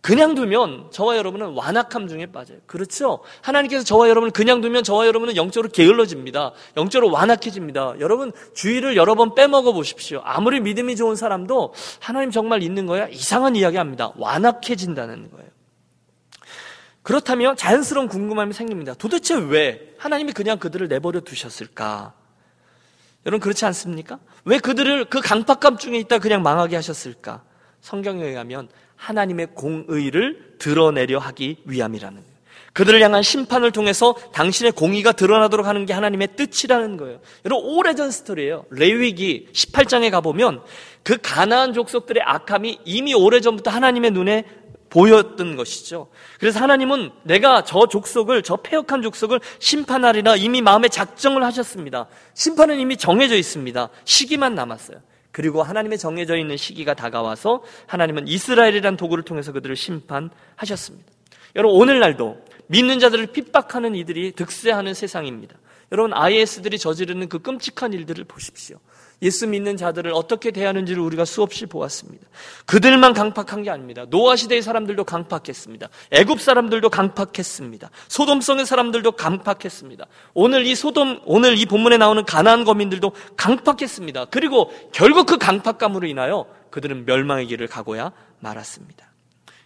그냥 0.00 0.34
두면 0.34 0.90
저와 0.90 1.16
여러분은 1.16 1.54
완악함 1.54 2.08
중에 2.08 2.26
빠져요. 2.26 2.58
그렇죠? 2.66 3.20
하나님께서 3.42 3.84
저와 3.84 4.08
여러분을 4.08 4.30
그냥 4.30 4.60
두면 4.60 4.84
저와 4.84 5.06
여러분은 5.06 5.36
영적으로 5.36 5.70
게을러집니다. 5.70 6.52
영적으로 6.76 7.10
완악해집니다. 7.12 7.96
여러분 7.98 8.32
주의를 8.54 8.96
여러 8.96 9.14
번 9.14 9.34
빼먹어 9.34 9.72
보십시오. 9.72 10.20
아무리 10.24 10.60
믿음이 10.60 10.96
좋은 10.96 11.16
사람도 11.16 11.74
하나님 12.00 12.30
정말 12.30 12.62
있는 12.62 12.86
거야? 12.86 13.08
이상한 13.08 13.56
이야기 13.56 13.76
합니다. 13.76 14.12
완악해진다는 14.16 15.30
거예요. 15.30 15.48
그렇다면 17.02 17.56
자연스러운 17.56 18.06
궁금함이 18.08 18.52
생깁니다. 18.52 18.94
도대체 18.94 19.34
왜 19.34 19.94
하나님이 19.98 20.32
그냥 20.32 20.58
그들을 20.58 20.88
내버려 20.88 21.20
두셨을까? 21.20 22.12
여러분 23.26 23.40
그렇지 23.40 23.64
않습니까? 23.64 24.18
왜 24.44 24.58
그들을 24.58 25.06
그 25.06 25.20
강팍감 25.20 25.78
중에 25.78 25.98
있다 25.98 26.18
그냥 26.18 26.42
망하게 26.42 26.76
하셨을까? 26.76 27.42
성경에 27.80 28.24
의하면 28.24 28.68
하나님의 28.98 29.48
공의를 29.54 30.56
드러내려 30.58 31.18
하기 31.18 31.56
위함이라는 31.64 32.16
거예요. 32.16 32.38
그들을 32.74 33.00
향한 33.02 33.22
심판을 33.22 33.72
통해서 33.72 34.14
당신의 34.32 34.72
공의가 34.72 35.12
드러나도록 35.12 35.66
하는 35.66 35.86
게 35.86 35.92
하나님의 35.92 36.36
뜻이라는 36.36 36.96
거예요. 36.96 37.20
여러분 37.44 37.66
오래전 37.70 38.10
스토리예요. 38.10 38.66
레위기 38.70 39.48
18장에 39.52 40.10
가보면 40.10 40.62
그 41.02 41.16
가나안 41.20 41.72
족속들의 41.72 42.22
악함이 42.24 42.80
이미 42.84 43.14
오래전부터 43.14 43.70
하나님의 43.70 44.10
눈에 44.12 44.44
보였던 44.90 45.56
것이죠. 45.56 46.08
그래서 46.38 46.60
하나님은 46.60 47.10
내가 47.24 47.64
저 47.64 47.86
족속을, 47.86 48.42
저 48.42 48.56
폐역한 48.56 49.02
족속을 49.02 49.40
심판하리라 49.58 50.36
이미 50.36 50.62
마음에 50.62 50.88
작정을 50.88 51.44
하셨습니다. 51.44 52.06
심판은 52.34 52.78
이미 52.78 52.96
정해져 52.96 53.36
있습니다. 53.36 53.88
시기만 54.04 54.54
남았어요. 54.54 54.98
그리고 55.38 55.62
하나님의 55.62 55.98
정해져 55.98 56.36
있는 56.36 56.56
시기가 56.56 56.94
다가와서 56.94 57.62
하나님은 57.86 58.26
이스라엘이란 58.26 58.96
도구를 58.96 59.22
통해서 59.22 59.52
그들을 59.52 59.76
심판하셨습니다. 59.76 61.12
여러분 61.54 61.80
오늘날도 61.80 62.44
믿는 62.66 62.98
자들을 62.98 63.28
핍박하는 63.28 63.94
이들이 63.94 64.32
득세하는 64.32 64.94
세상입니다. 64.94 65.54
여러분 65.92 66.12
IS들이 66.12 66.76
저지르는 66.76 67.28
그 67.28 67.38
끔찍한 67.38 67.92
일들을 67.92 68.24
보십시오. 68.24 68.78
예수 69.22 69.48
믿는 69.48 69.76
자들을 69.76 70.12
어떻게 70.12 70.50
대하는지를 70.50 71.02
우리가 71.02 71.24
수없이 71.24 71.66
보았습니다. 71.66 72.26
그들만 72.66 73.14
강팍한 73.14 73.62
게 73.64 73.70
아닙니다. 73.70 74.04
노아 74.08 74.36
시대의 74.36 74.62
사람들도 74.62 75.04
강팍했습니다. 75.04 75.88
애굽 76.12 76.40
사람들도 76.40 76.88
강팍했습니다. 76.88 77.90
소돔성의 78.08 78.66
사람들도 78.66 79.12
강팍했습니다. 79.12 80.06
오늘 80.34 80.66
이 80.66 80.74
소돔 80.74 81.22
오늘 81.24 81.58
이 81.58 81.66
본문에 81.66 81.98
나오는 81.98 82.24
가나안 82.24 82.64
거민들도 82.64 83.12
강팍했습니다. 83.36 84.26
그리고 84.26 84.70
결국 84.92 85.26
그 85.26 85.36
강팍감으로 85.38 86.06
인하여 86.06 86.46
그들은 86.70 87.04
멸망의 87.04 87.46
길을 87.46 87.66
가고야 87.66 88.12
말았습니다. 88.38 89.08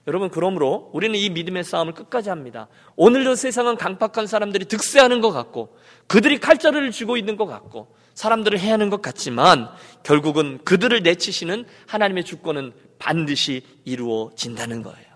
여러분 0.08 0.30
그러므로 0.30 0.90
우리는 0.92 1.16
이 1.16 1.30
믿음의 1.30 1.62
싸움을 1.62 1.92
끝까지 1.92 2.28
합니다. 2.28 2.68
오늘도 2.96 3.36
세상은 3.36 3.76
강팍한 3.76 4.26
사람들이 4.26 4.64
득세하는 4.64 5.20
것 5.20 5.30
같고 5.30 5.76
그들이 6.08 6.40
칼자루를 6.40 6.90
쥐고 6.90 7.16
있는 7.16 7.36
것 7.36 7.46
같고 7.46 7.94
사람들을 8.14 8.58
해야 8.58 8.74
하는 8.74 8.90
것 8.90 9.02
같지만 9.02 9.68
결국은 10.02 10.58
그들을 10.64 11.02
내치시는 11.02 11.64
하나님의 11.86 12.24
주권은 12.24 12.72
반드시 12.98 13.62
이루어진다는 13.84 14.82
거예요. 14.82 15.12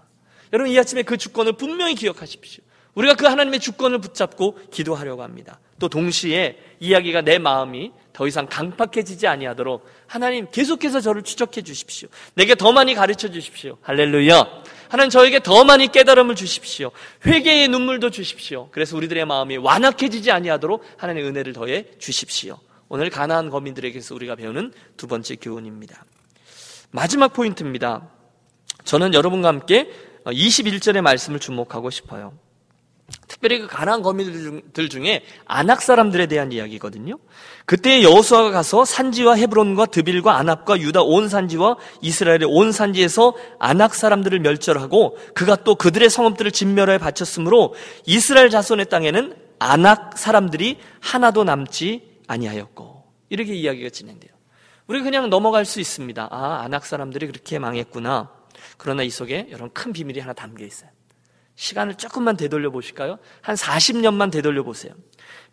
여러분 0.53 0.73
이 0.73 0.79
아침에 0.79 1.03
그 1.03 1.17
주권을 1.17 1.53
분명히 1.53 1.95
기억하십시오. 1.95 2.65
우리가 2.95 3.15
그 3.15 3.27
하나님의 3.27 3.61
주권을 3.61 3.99
붙잡고 3.99 4.59
기도하려고 4.71 5.23
합니다. 5.23 5.61
또 5.79 5.89
동시에 5.89 6.59
이야기가 6.81 7.21
내 7.21 7.39
마음이 7.39 7.93
더 8.15 8.27
이상 8.27 8.47
강팍해지지 8.47 9.27
아니하도록 9.27 9.87
하나님 10.07 10.51
계속해서 10.51 11.03
저를 11.03 11.23
추적해 11.23 11.61
주십시오. 11.61 12.09
내게 12.35 12.55
더 12.55 12.73
많이 12.73 12.95
가르쳐 12.95 13.31
주십시오. 13.31 13.77
할렐루야. 13.83 14.63
하나님 14.89 15.11
저에게 15.11 15.41
더 15.41 15.65
많이 15.65 15.89
깨달음을 15.93 16.35
주십시오. 16.35 16.91
회개의 17.27 17.69
눈물도 17.69 18.11
주십시오. 18.11 18.71
그래서 18.71 18.97
우리들의 18.97 19.27
마음이 19.27 19.59
완악해지지 19.59 20.31
아니하도록 20.31 20.83
하나님의 20.97 21.29
은혜를 21.29 21.53
더해 21.53 21.85
주십시오. 21.99 22.59
오늘 22.89 23.11
가나안 23.11 23.51
거민들에게서 23.51 24.15
우리가 24.15 24.37
배우는 24.37 24.73
두 24.97 25.07
번째 25.07 25.37
교훈입니다. 25.37 26.05
마지막 26.91 27.33
포인트입니다. 27.33 28.09
저는 28.85 29.13
여러분과 29.13 29.49
함께 29.49 29.91
21절의 30.25 31.01
말씀을 31.01 31.41
주목하고 31.41 31.91
싶어요. 31.91 32.33
특별히 33.29 33.61
그 33.61 33.67
가나안 33.67 34.03
거민들 34.03 34.89
중에 34.89 35.25
아낙 35.45 35.83
사람들에 35.83 36.27
대한 36.27 36.53
이야기거든요. 36.53 37.19
그때 37.65 38.03
여호수아가 38.03 38.51
가서 38.51 38.85
산지와 38.85 39.35
헤브론과 39.37 39.87
드빌과 39.87 40.37
아납과 40.37 40.81
유다 40.81 41.03
온 41.03 41.29
산지와 41.29 41.77
이스라엘의 42.03 42.45
온 42.47 42.73
산지에서 42.73 43.35
아낙 43.59 43.95
사람들을 43.95 44.41
멸절하고 44.41 45.19
그가 45.35 45.57
또 45.57 45.75
그들의 45.75 46.09
성읍들을 46.09 46.51
진멸하여 46.53 46.99
바쳤으므로 46.99 47.75
이스라엘 48.07 48.51
자손의 48.51 48.87
땅에는 48.87 49.35
아낙 49.59 50.19
사람들이 50.19 50.79
하나도 51.01 51.45
남지 51.45 52.16
아니하였고 52.27 53.05
이렇게 53.29 53.55
이야기가 53.55 53.91
진행돼요. 53.91 54.33
우리 54.87 55.03
그냥 55.03 55.29
넘어갈 55.31 55.65
수 55.65 55.81
있습니다. 55.81 56.29
아 56.31 56.61
아낙 56.63 56.87
사람들이 56.87 57.27
그렇게 57.27 57.59
망했구나. 57.59 58.31
그러나 58.77 59.03
이 59.03 59.11
속에 59.11 59.49
여러분 59.51 59.71
큰 59.73 59.93
비밀이 59.93 60.21
하나 60.21 60.33
담겨 60.33 60.65
있어요. 60.65 60.91
시간을 61.57 61.95
조금만 61.95 62.37
되돌려 62.37 62.71
보실까요? 62.71 63.19
한 63.41 63.57
40년만 63.57 64.31
되돌려 64.31 64.63
보세요. 64.63 64.93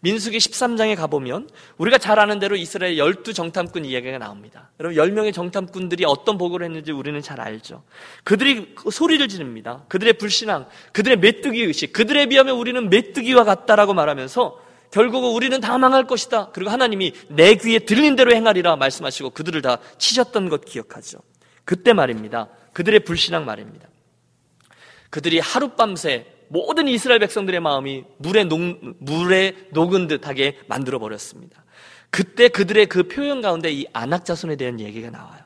민수기 0.01 0.37
13장에 0.37 0.97
가보면 0.97 1.49
우리가 1.77 1.97
잘 1.97 2.19
아는 2.19 2.39
대로 2.39 2.57
이스라엘 2.57 2.97
12 2.97 3.33
정탐꾼 3.33 3.85
이야기가 3.85 4.17
나옵니다. 4.17 4.69
여러분 4.81 4.97
10명의 4.97 5.33
정탐꾼들이 5.33 6.03
어떤 6.05 6.37
보고를 6.37 6.65
했는지 6.65 6.91
우리는 6.91 7.21
잘 7.21 7.39
알죠. 7.39 7.83
그들이 8.25 8.75
소리를 8.91 9.25
지릅니다. 9.29 9.85
그들의 9.87 10.13
불신앙, 10.13 10.67
그들의 10.91 11.19
메뚜기 11.19 11.63
의식, 11.63 11.93
그들에 11.93 12.25
비하면 12.25 12.57
우리는 12.57 12.89
메뚜기와 12.89 13.45
같다라고 13.45 13.93
말하면서 13.93 14.59
결국은 14.93 15.31
우리는 15.31 15.59
다 15.59 15.75
망할 15.79 16.05
것이다. 16.05 16.51
그리고 16.53 16.69
하나님이 16.69 17.13
내 17.29 17.55
귀에 17.55 17.79
들린 17.79 18.15
대로 18.15 18.31
행하리라 18.31 18.75
말씀하시고 18.75 19.31
그들을 19.31 19.59
다 19.63 19.79
치셨던 19.97 20.49
것 20.49 20.65
기억하죠. 20.65 21.17
그때 21.65 21.93
말입니다. 21.93 22.49
그들의 22.73 22.99
불신앙 22.99 23.43
말입니다. 23.43 23.89
그들이 25.09 25.39
하룻밤새 25.39 26.27
모든 26.49 26.87
이스라엘 26.87 27.19
백성들의 27.19 27.59
마음이 27.59 28.03
물에, 28.17 28.43
녹, 28.43 28.59
물에 28.99 29.55
녹은 29.71 30.05
듯하게 30.07 30.59
만들어 30.67 30.99
버렸습니다. 30.99 31.65
그때 32.11 32.47
그들의 32.47 32.85
그 32.85 33.07
표현 33.07 33.41
가운데 33.41 33.71
이 33.71 33.87
안악자손에 33.93 34.57
대한 34.57 34.79
얘기가 34.79 35.09
나와요. 35.09 35.42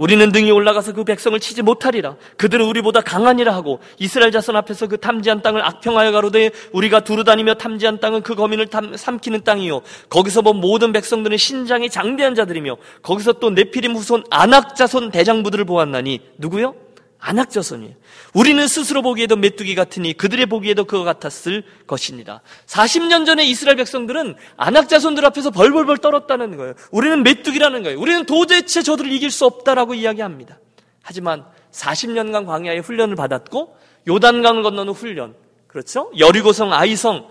우리는 0.00 0.32
등이 0.32 0.50
올라가서 0.50 0.94
그 0.94 1.04
백성을 1.04 1.38
치지 1.38 1.60
못하리라. 1.60 2.16
그들은 2.38 2.64
우리보다 2.64 3.02
강하니라 3.02 3.54
하고 3.54 3.80
이스라엘 3.98 4.32
자손 4.32 4.56
앞에서 4.56 4.86
그 4.86 4.96
탐지한 4.96 5.42
땅을 5.42 5.62
악평하여 5.62 6.10
가로되 6.10 6.52
우리가 6.72 7.00
두루다니며 7.00 7.54
탐지한 7.56 8.00
땅은 8.00 8.22
그 8.22 8.34
거민을 8.34 8.68
탐, 8.68 8.96
삼키는 8.96 9.44
땅이요. 9.44 9.82
거기서 10.08 10.40
본 10.40 10.56
모든 10.56 10.92
백성들은 10.92 11.36
신장이 11.36 11.90
장대한 11.90 12.34
자들이며 12.34 12.78
거기서 13.02 13.34
또 13.34 13.50
네피림 13.50 13.94
후손 13.94 14.24
안악 14.30 14.74
자손 14.74 15.10
대장부들을 15.10 15.66
보았나니 15.66 16.20
누구요? 16.38 16.74
안악자손이에요. 17.20 17.94
우리는 18.34 18.66
스스로 18.66 19.02
보기에도 19.02 19.36
메뚜기 19.36 19.74
같으니 19.74 20.14
그들의 20.14 20.46
보기에도 20.46 20.84
그와 20.84 21.04
같았을 21.04 21.62
것입니다. 21.86 22.40
40년 22.66 23.26
전에 23.26 23.44
이스라엘 23.44 23.76
백성들은 23.76 24.34
안악자손들 24.56 25.24
앞에서 25.26 25.50
벌벌벌 25.50 25.98
떨었다는 25.98 26.56
거예요. 26.56 26.74
우리는 26.90 27.22
메뚜기라는 27.22 27.82
거예요. 27.82 28.00
우리는 28.00 28.24
도대체 28.24 28.82
저들을 28.82 29.12
이길 29.12 29.30
수 29.30 29.44
없다라고 29.46 29.94
이야기합니다. 29.94 30.58
하지만 31.02 31.44
40년간 31.72 32.46
광야의 32.46 32.80
훈련을 32.80 33.16
받았고 33.16 33.76
요단강을 34.08 34.62
건너는 34.62 34.92
훈련, 34.92 35.34
그렇죠? 35.66 36.10
여리고성, 36.18 36.72
아이성, 36.72 37.28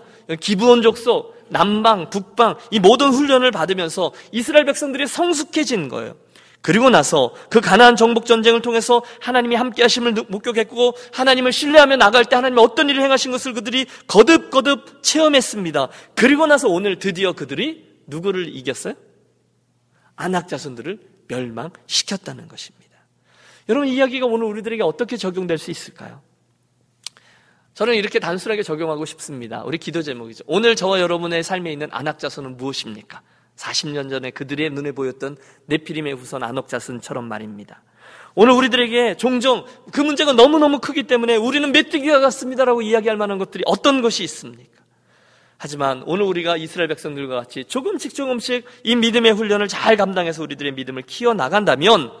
족속, 0.82 1.36
남방, 1.48 2.10
북방 2.10 2.56
이 2.70 2.78
모든 2.78 3.10
훈련을 3.10 3.50
받으면서 3.50 4.12
이스라엘 4.30 4.64
백성들이 4.64 5.06
성숙해진 5.06 5.88
거예요. 5.88 6.14
그리고 6.62 6.90
나서 6.90 7.34
그 7.48 7.60
가나안 7.60 7.96
정복 7.96 8.26
전쟁을 8.26 8.60
통해서 8.60 9.02
하나님이 9.20 9.56
함께 9.56 9.82
하심을 9.82 10.12
목격했고 10.28 10.94
하나님을 11.12 11.52
신뢰하며 11.52 11.96
나갈 11.96 12.24
때 12.26 12.36
하나님이 12.36 12.60
어떤 12.60 12.90
일을 12.90 13.02
행하신 13.02 13.30
것을 13.30 13.54
그들이 13.54 13.86
거듭거듭 14.06 15.02
체험했습니다. 15.02 15.88
그리고 16.14 16.46
나서 16.46 16.68
오늘 16.68 16.98
드디어 16.98 17.32
그들이 17.32 17.88
누구를 18.06 18.54
이겼어요? 18.54 18.94
안악 20.16 20.48
자손들을 20.48 21.00
멸망시켰다는 21.28 22.46
것입니다. 22.48 22.90
여러분 23.68 23.88
이야기가 23.88 24.26
오늘 24.26 24.46
우리들에게 24.46 24.82
어떻게 24.82 25.16
적용될 25.16 25.56
수 25.56 25.70
있을까요? 25.70 26.20
저는 27.72 27.94
이렇게 27.94 28.18
단순하게 28.18 28.62
적용하고 28.62 29.06
싶습니다. 29.06 29.62
우리 29.64 29.78
기도 29.78 30.02
제목이죠. 30.02 30.44
오늘 30.46 30.76
저와 30.76 31.00
여러분의 31.00 31.42
삶에 31.42 31.72
있는 31.72 31.88
안악 31.92 32.18
자손은 32.18 32.58
무엇입니까? 32.58 33.22
40년 33.60 34.08
전에 34.08 34.30
그들의 34.30 34.70
눈에 34.70 34.92
보였던 34.92 35.36
네피림의 35.66 36.14
후손 36.14 36.42
안옥자손처럼 36.42 37.24
말입니다. 37.28 37.82
오늘 38.34 38.54
우리들에게 38.54 39.16
종종 39.16 39.64
그 39.92 40.00
문제가 40.00 40.32
너무너무 40.32 40.78
크기 40.78 41.02
때문에 41.02 41.36
우리는 41.36 41.70
메뚜기가 41.70 42.20
같습니다라고 42.20 42.82
이야기할 42.82 43.16
만한 43.16 43.38
것들이 43.38 43.62
어떤 43.66 44.02
것이 44.02 44.22
있습니까? 44.24 44.80
하지만 45.58 46.02
오늘 46.06 46.24
우리가 46.24 46.56
이스라엘 46.56 46.88
백성들과 46.88 47.36
같이 47.36 47.64
조금씩 47.64 48.14
조금씩 48.14 48.64
이 48.82 48.96
믿음의 48.96 49.32
훈련을 49.32 49.68
잘 49.68 49.96
감당해서 49.96 50.42
우리들의 50.42 50.72
믿음을 50.72 51.02
키워 51.02 51.34
나간다면 51.34 52.12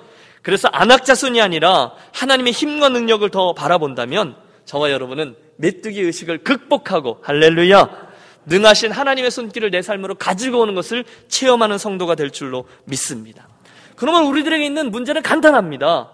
그래서 0.42 0.68
안악자손이 0.68 1.40
아니라 1.40 1.92
하나님의 2.12 2.52
힘과 2.52 2.90
능력을 2.90 3.28
더 3.30 3.54
바라본다면 3.54 4.36
저와 4.66 4.90
여러분은 4.90 5.36
메뚜기 5.56 6.00
의식을 6.02 6.44
극복하고 6.44 7.20
할렐루야 7.22 8.09
능하신 8.50 8.90
하나님의 8.90 9.30
손길을 9.30 9.70
내 9.70 9.80
삶으로 9.80 10.16
가지고 10.16 10.60
오는 10.60 10.74
것을 10.74 11.04
체험하는 11.28 11.78
성도가 11.78 12.16
될 12.16 12.30
줄로 12.30 12.66
믿습니다. 12.84 13.48
그러면 13.96 14.26
우리들에게 14.26 14.64
있는 14.64 14.90
문제는 14.90 15.22
간단합니다. 15.22 16.10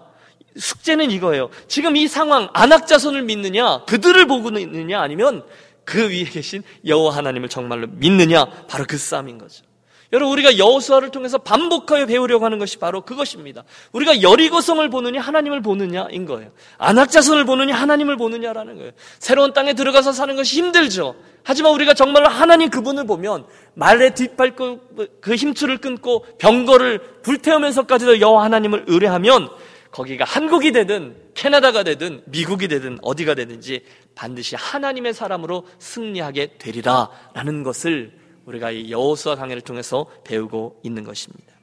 숙제는 0.55 1.11
이거예요. 1.11 1.49
지금 1.67 1.95
이 1.95 2.07
상황 2.07 2.49
안악자손을 2.53 3.23
믿느냐, 3.23 3.85
그들을 3.85 4.25
보고 4.27 4.49
있느냐, 4.57 5.01
아니면 5.01 5.43
그 5.83 6.09
위에 6.09 6.23
계신 6.23 6.63
여호와 6.85 7.15
하나님을 7.15 7.49
정말로 7.49 7.87
믿느냐, 7.87 8.45
바로 8.67 8.85
그 8.87 8.97
싸움인 8.97 9.37
거죠. 9.37 9.66
여러분 10.13 10.33
우리가 10.33 10.57
여호수아를 10.57 11.11
통해서 11.11 11.37
반복하여 11.37 12.05
배우려고 12.05 12.45
하는 12.45 12.59
것이 12.59 12.77
바로 12.77 13.01
그것입니다. 13.01 13.63
우리가 13.91 14.21
여리고성을 14.21 14.89
보느냐 14.89 15.19
하나님을 15.19 15.61
보느냐인 15.61 16.25
거예요. 16.25 16.51
안악자손을 16.77 17.45
보느냐 17.45 17.75
하나님을 17.75 18.15
보느냐라는 18.15 18.77
거예요. 18.77 18.91
새로운 19.19 19.53
땅에 19.53 19.73
들어가서 19.73 20.13
사는 20.13 20.35
것이 20.35 20.57
힘들죠. 20.57 21.15
하지만 21.43 21.73
우리가 21.73 21.93
정말로 21.93 22.27
하나님 22.27 22.69
그분을 22.69 23.05
보면 23.05 23.45
말에 23.73 24.13
뒷밟고 24.13 24.79
그 25.21 25.35
힘줄을 25.35 25.77
끊고 25.77 26.25
병거를 26.37 27.21
불태우면서까지도 27.23 28.19
여호와 28.21 28.43
하나님을 28.45 28.85
의뢰하면 28.87 29.49
거기가 29.91 30.25
한국이 30.25 30.71
되든 30.71 31.15
캐나다가 31.33 31.83
되든 31.83 32.21
미국이 32.25 32.67
되든 32.67 32.99
어디가 33.01 33.35
되든지 33.35 33.83
반드시 34.15 34.55
하나님의 34.55 35.13
사람으로 35.13 35.65
승리하게 35.79 36.53
되리라라는 36.57 37.63
것을 37.63 38.11
우리가 38.47 38.71
이 38.71 38.91
여호수아 38.91 39.35
강해를 39.35 39.61
통해서 39.61 40.07
배우고 40.23 40.79
있는 40.83 41.03
것입니다. 41.03 41.53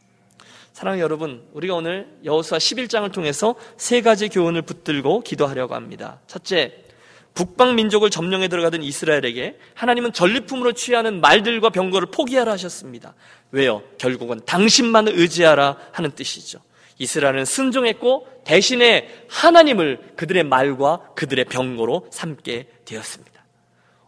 사랑하는 0.72 1.02
여러분, 1.02 1.46
우리가 1.52 1.74
오늘 1.74 2.08
여호수아 2.24 2.58
11장을 2.58 3.10
통해서 3.12 3.54
세 3.76 4.00
가지 4.00 4.28
교훈을 4.28 4.62
붙들고 4.62 5.20
기도하려고 5.20 5.74
합니다. 5.74 6.20
첫째, 6.26 6.84
북방 7.32 7.74
민족을 7.74 8.10
점령해 8.10 8.48
들어가던 8.48 8.82
이스라엘에게 8.82 9.58
하나님은 9.74 10.12
전리품으로 10.12 10.72
취하는 10.72 11.20
말들과 11.20 11.70
병거를 11.70 12.08
포기하라 12.10 12.52
하셨습니다. 12.52 13.14
왜요? 13.50 13.82
결국은 13.98 14.40
당신만을 14.44 15.18
의지하라 15.18 15.76
하는 15.92 16.12
뜻이죠. 16.12 16.60
이스라엘은 16.98 17.44
순종했고 17.44 18.28
대신에 18.44 19.08
하나님을 19.28 20.12
그들의 20.16 20.44
말과 20.44 21.00
그들의 21.14 21.46
병거로 21.46 22.08
삼게 22.10 22.68
되었습니다. 22.84 23.44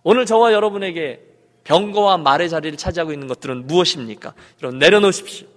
오늘 0.04 0.24
저와 0.24 0.52
여러분에게 0.52 1.25
병거와 1.66 2.18
말의 2.18 2.48
자리를 2.48 2.78
차지하고 2.78 3.12
있는 3.12 3.26
것들은 3.26 3.66
무엇입니까? 3.66 4.34
여러분 4.62 4.78
내려놓으십시오. 4.78 5.48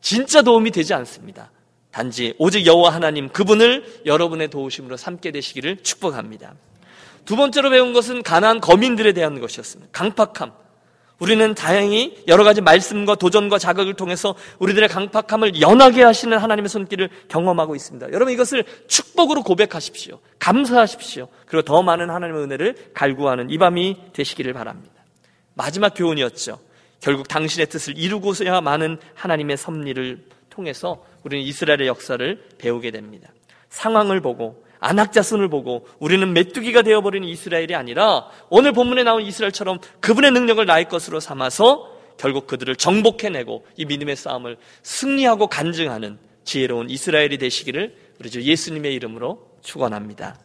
진짜 0.00 0.42
도움이 0.42 0.70
되지 0.70 0.94
않습니다. 0.94 1.50
단지 1.90 2.34
오직 2.38 2.66
여호와 2.66 2.90
하나님 2.90 3.28
그분을 3.30 4.02
여러분의 4.04 4.48
도우심으로 4.48 4.96
삼게 4.96 5.32
되시기를 5.32 5.82
축복합니다. 5.82 6.54
두 7.24 7.34
번째로 7.34 7.70
배운 7.70 7.92
것은 7.92 8.22
가난안 8.22 8.60
거민들에 8.60 9.12
대한 9.12 9.40
것이었습니다. 9.40 9.90
강팍함. 9.92 10.52
우리는 11.18 11.54
다행히 11.54 12.22
여러 12.28 12.44
가지 12.44 12.60
말씀과 12.60 13.16
도전과 13.16 13.58
자극을 13.58 13.94
통해서 13.94 14.34
우리들의 14.60 14.88
강팍함을 14.88 15.60
연하게 15.60 16.02
하시는 16.02 16.36
하나님의 16.38 16.68
손길을 16.68 17.08
경험하고 17.28 17.74
있습니다. 17.74 18.12
여러분 18.12 18.32
이것을 18.32 18.64
축복으로 18.86 19.42
고백하십시오. 19.42 20.20
감사하십시오. 20.38 21.26
그리고 21.46 21.62
더 21.62 21.82
많은 21.82 22.10
하나님의 22.10 22.42
은혜를 22.44 22.92
갈구하는 22.94 23.50
이 23.50 23.58
밤이 23.58 23.96
되시기를 24.12 24.52
바랍니다. 24.52 24.97
마지막 25.58 25.90
교훈이었죠. 25.90 26.60
결국 27.00 27.26
당신의 27.26 27.66
뜻을 27.66 27.98
이루고서야 27.98 28.60
많은 28.60 28.98
하나님의 29.14 29.56
섭리를 29.56 30.24
통해서 30.48 31.04
우리는 31.24 31.44
이스라엘의 31.44 31.88
역사를 31.88 32.44
배우게 32.58 32.92
됩니다. 32.92 33.28
상황을 33.68 34.20
보고 34.20 34.64
안악자손을 34.78 35.48
보고 35.48 35.88
우리는 35.98 36.32
메뚜기가 36.32 36.82
되어버리는 36.82 37.26
이스라엘이 37.26 37.74
아니라 37.74 38.28
오늘 38.48 38.72
본문에 38.72 39.02
나온 39.02 39.22
이스라엘처럼 39.22 39.80
그분의 39.98 40.30
능력을 40.30 40.64
나의 40.64 40.88
것으로 40.88 41.18
삼아서 41.18 41.92
결국 42.16 42.46
그들을 42.46 42.76
정복해내고 42.76 43.66
이 43.76 43.84
믿음의 43.84 44.14
싸움을 44.14 44.58
승리하고 44.82 45.48
간증하는 45.48 46.18
지혜로운 46.44 46.88
이스라엘이 46.88 47.38
되시기를 47.38 47.96
우리 48.20 48.30
주 48.30 48.42
예수님의 48.42 48.94
이름으로 48.94 49.50
축원합니다. 49.62 50.36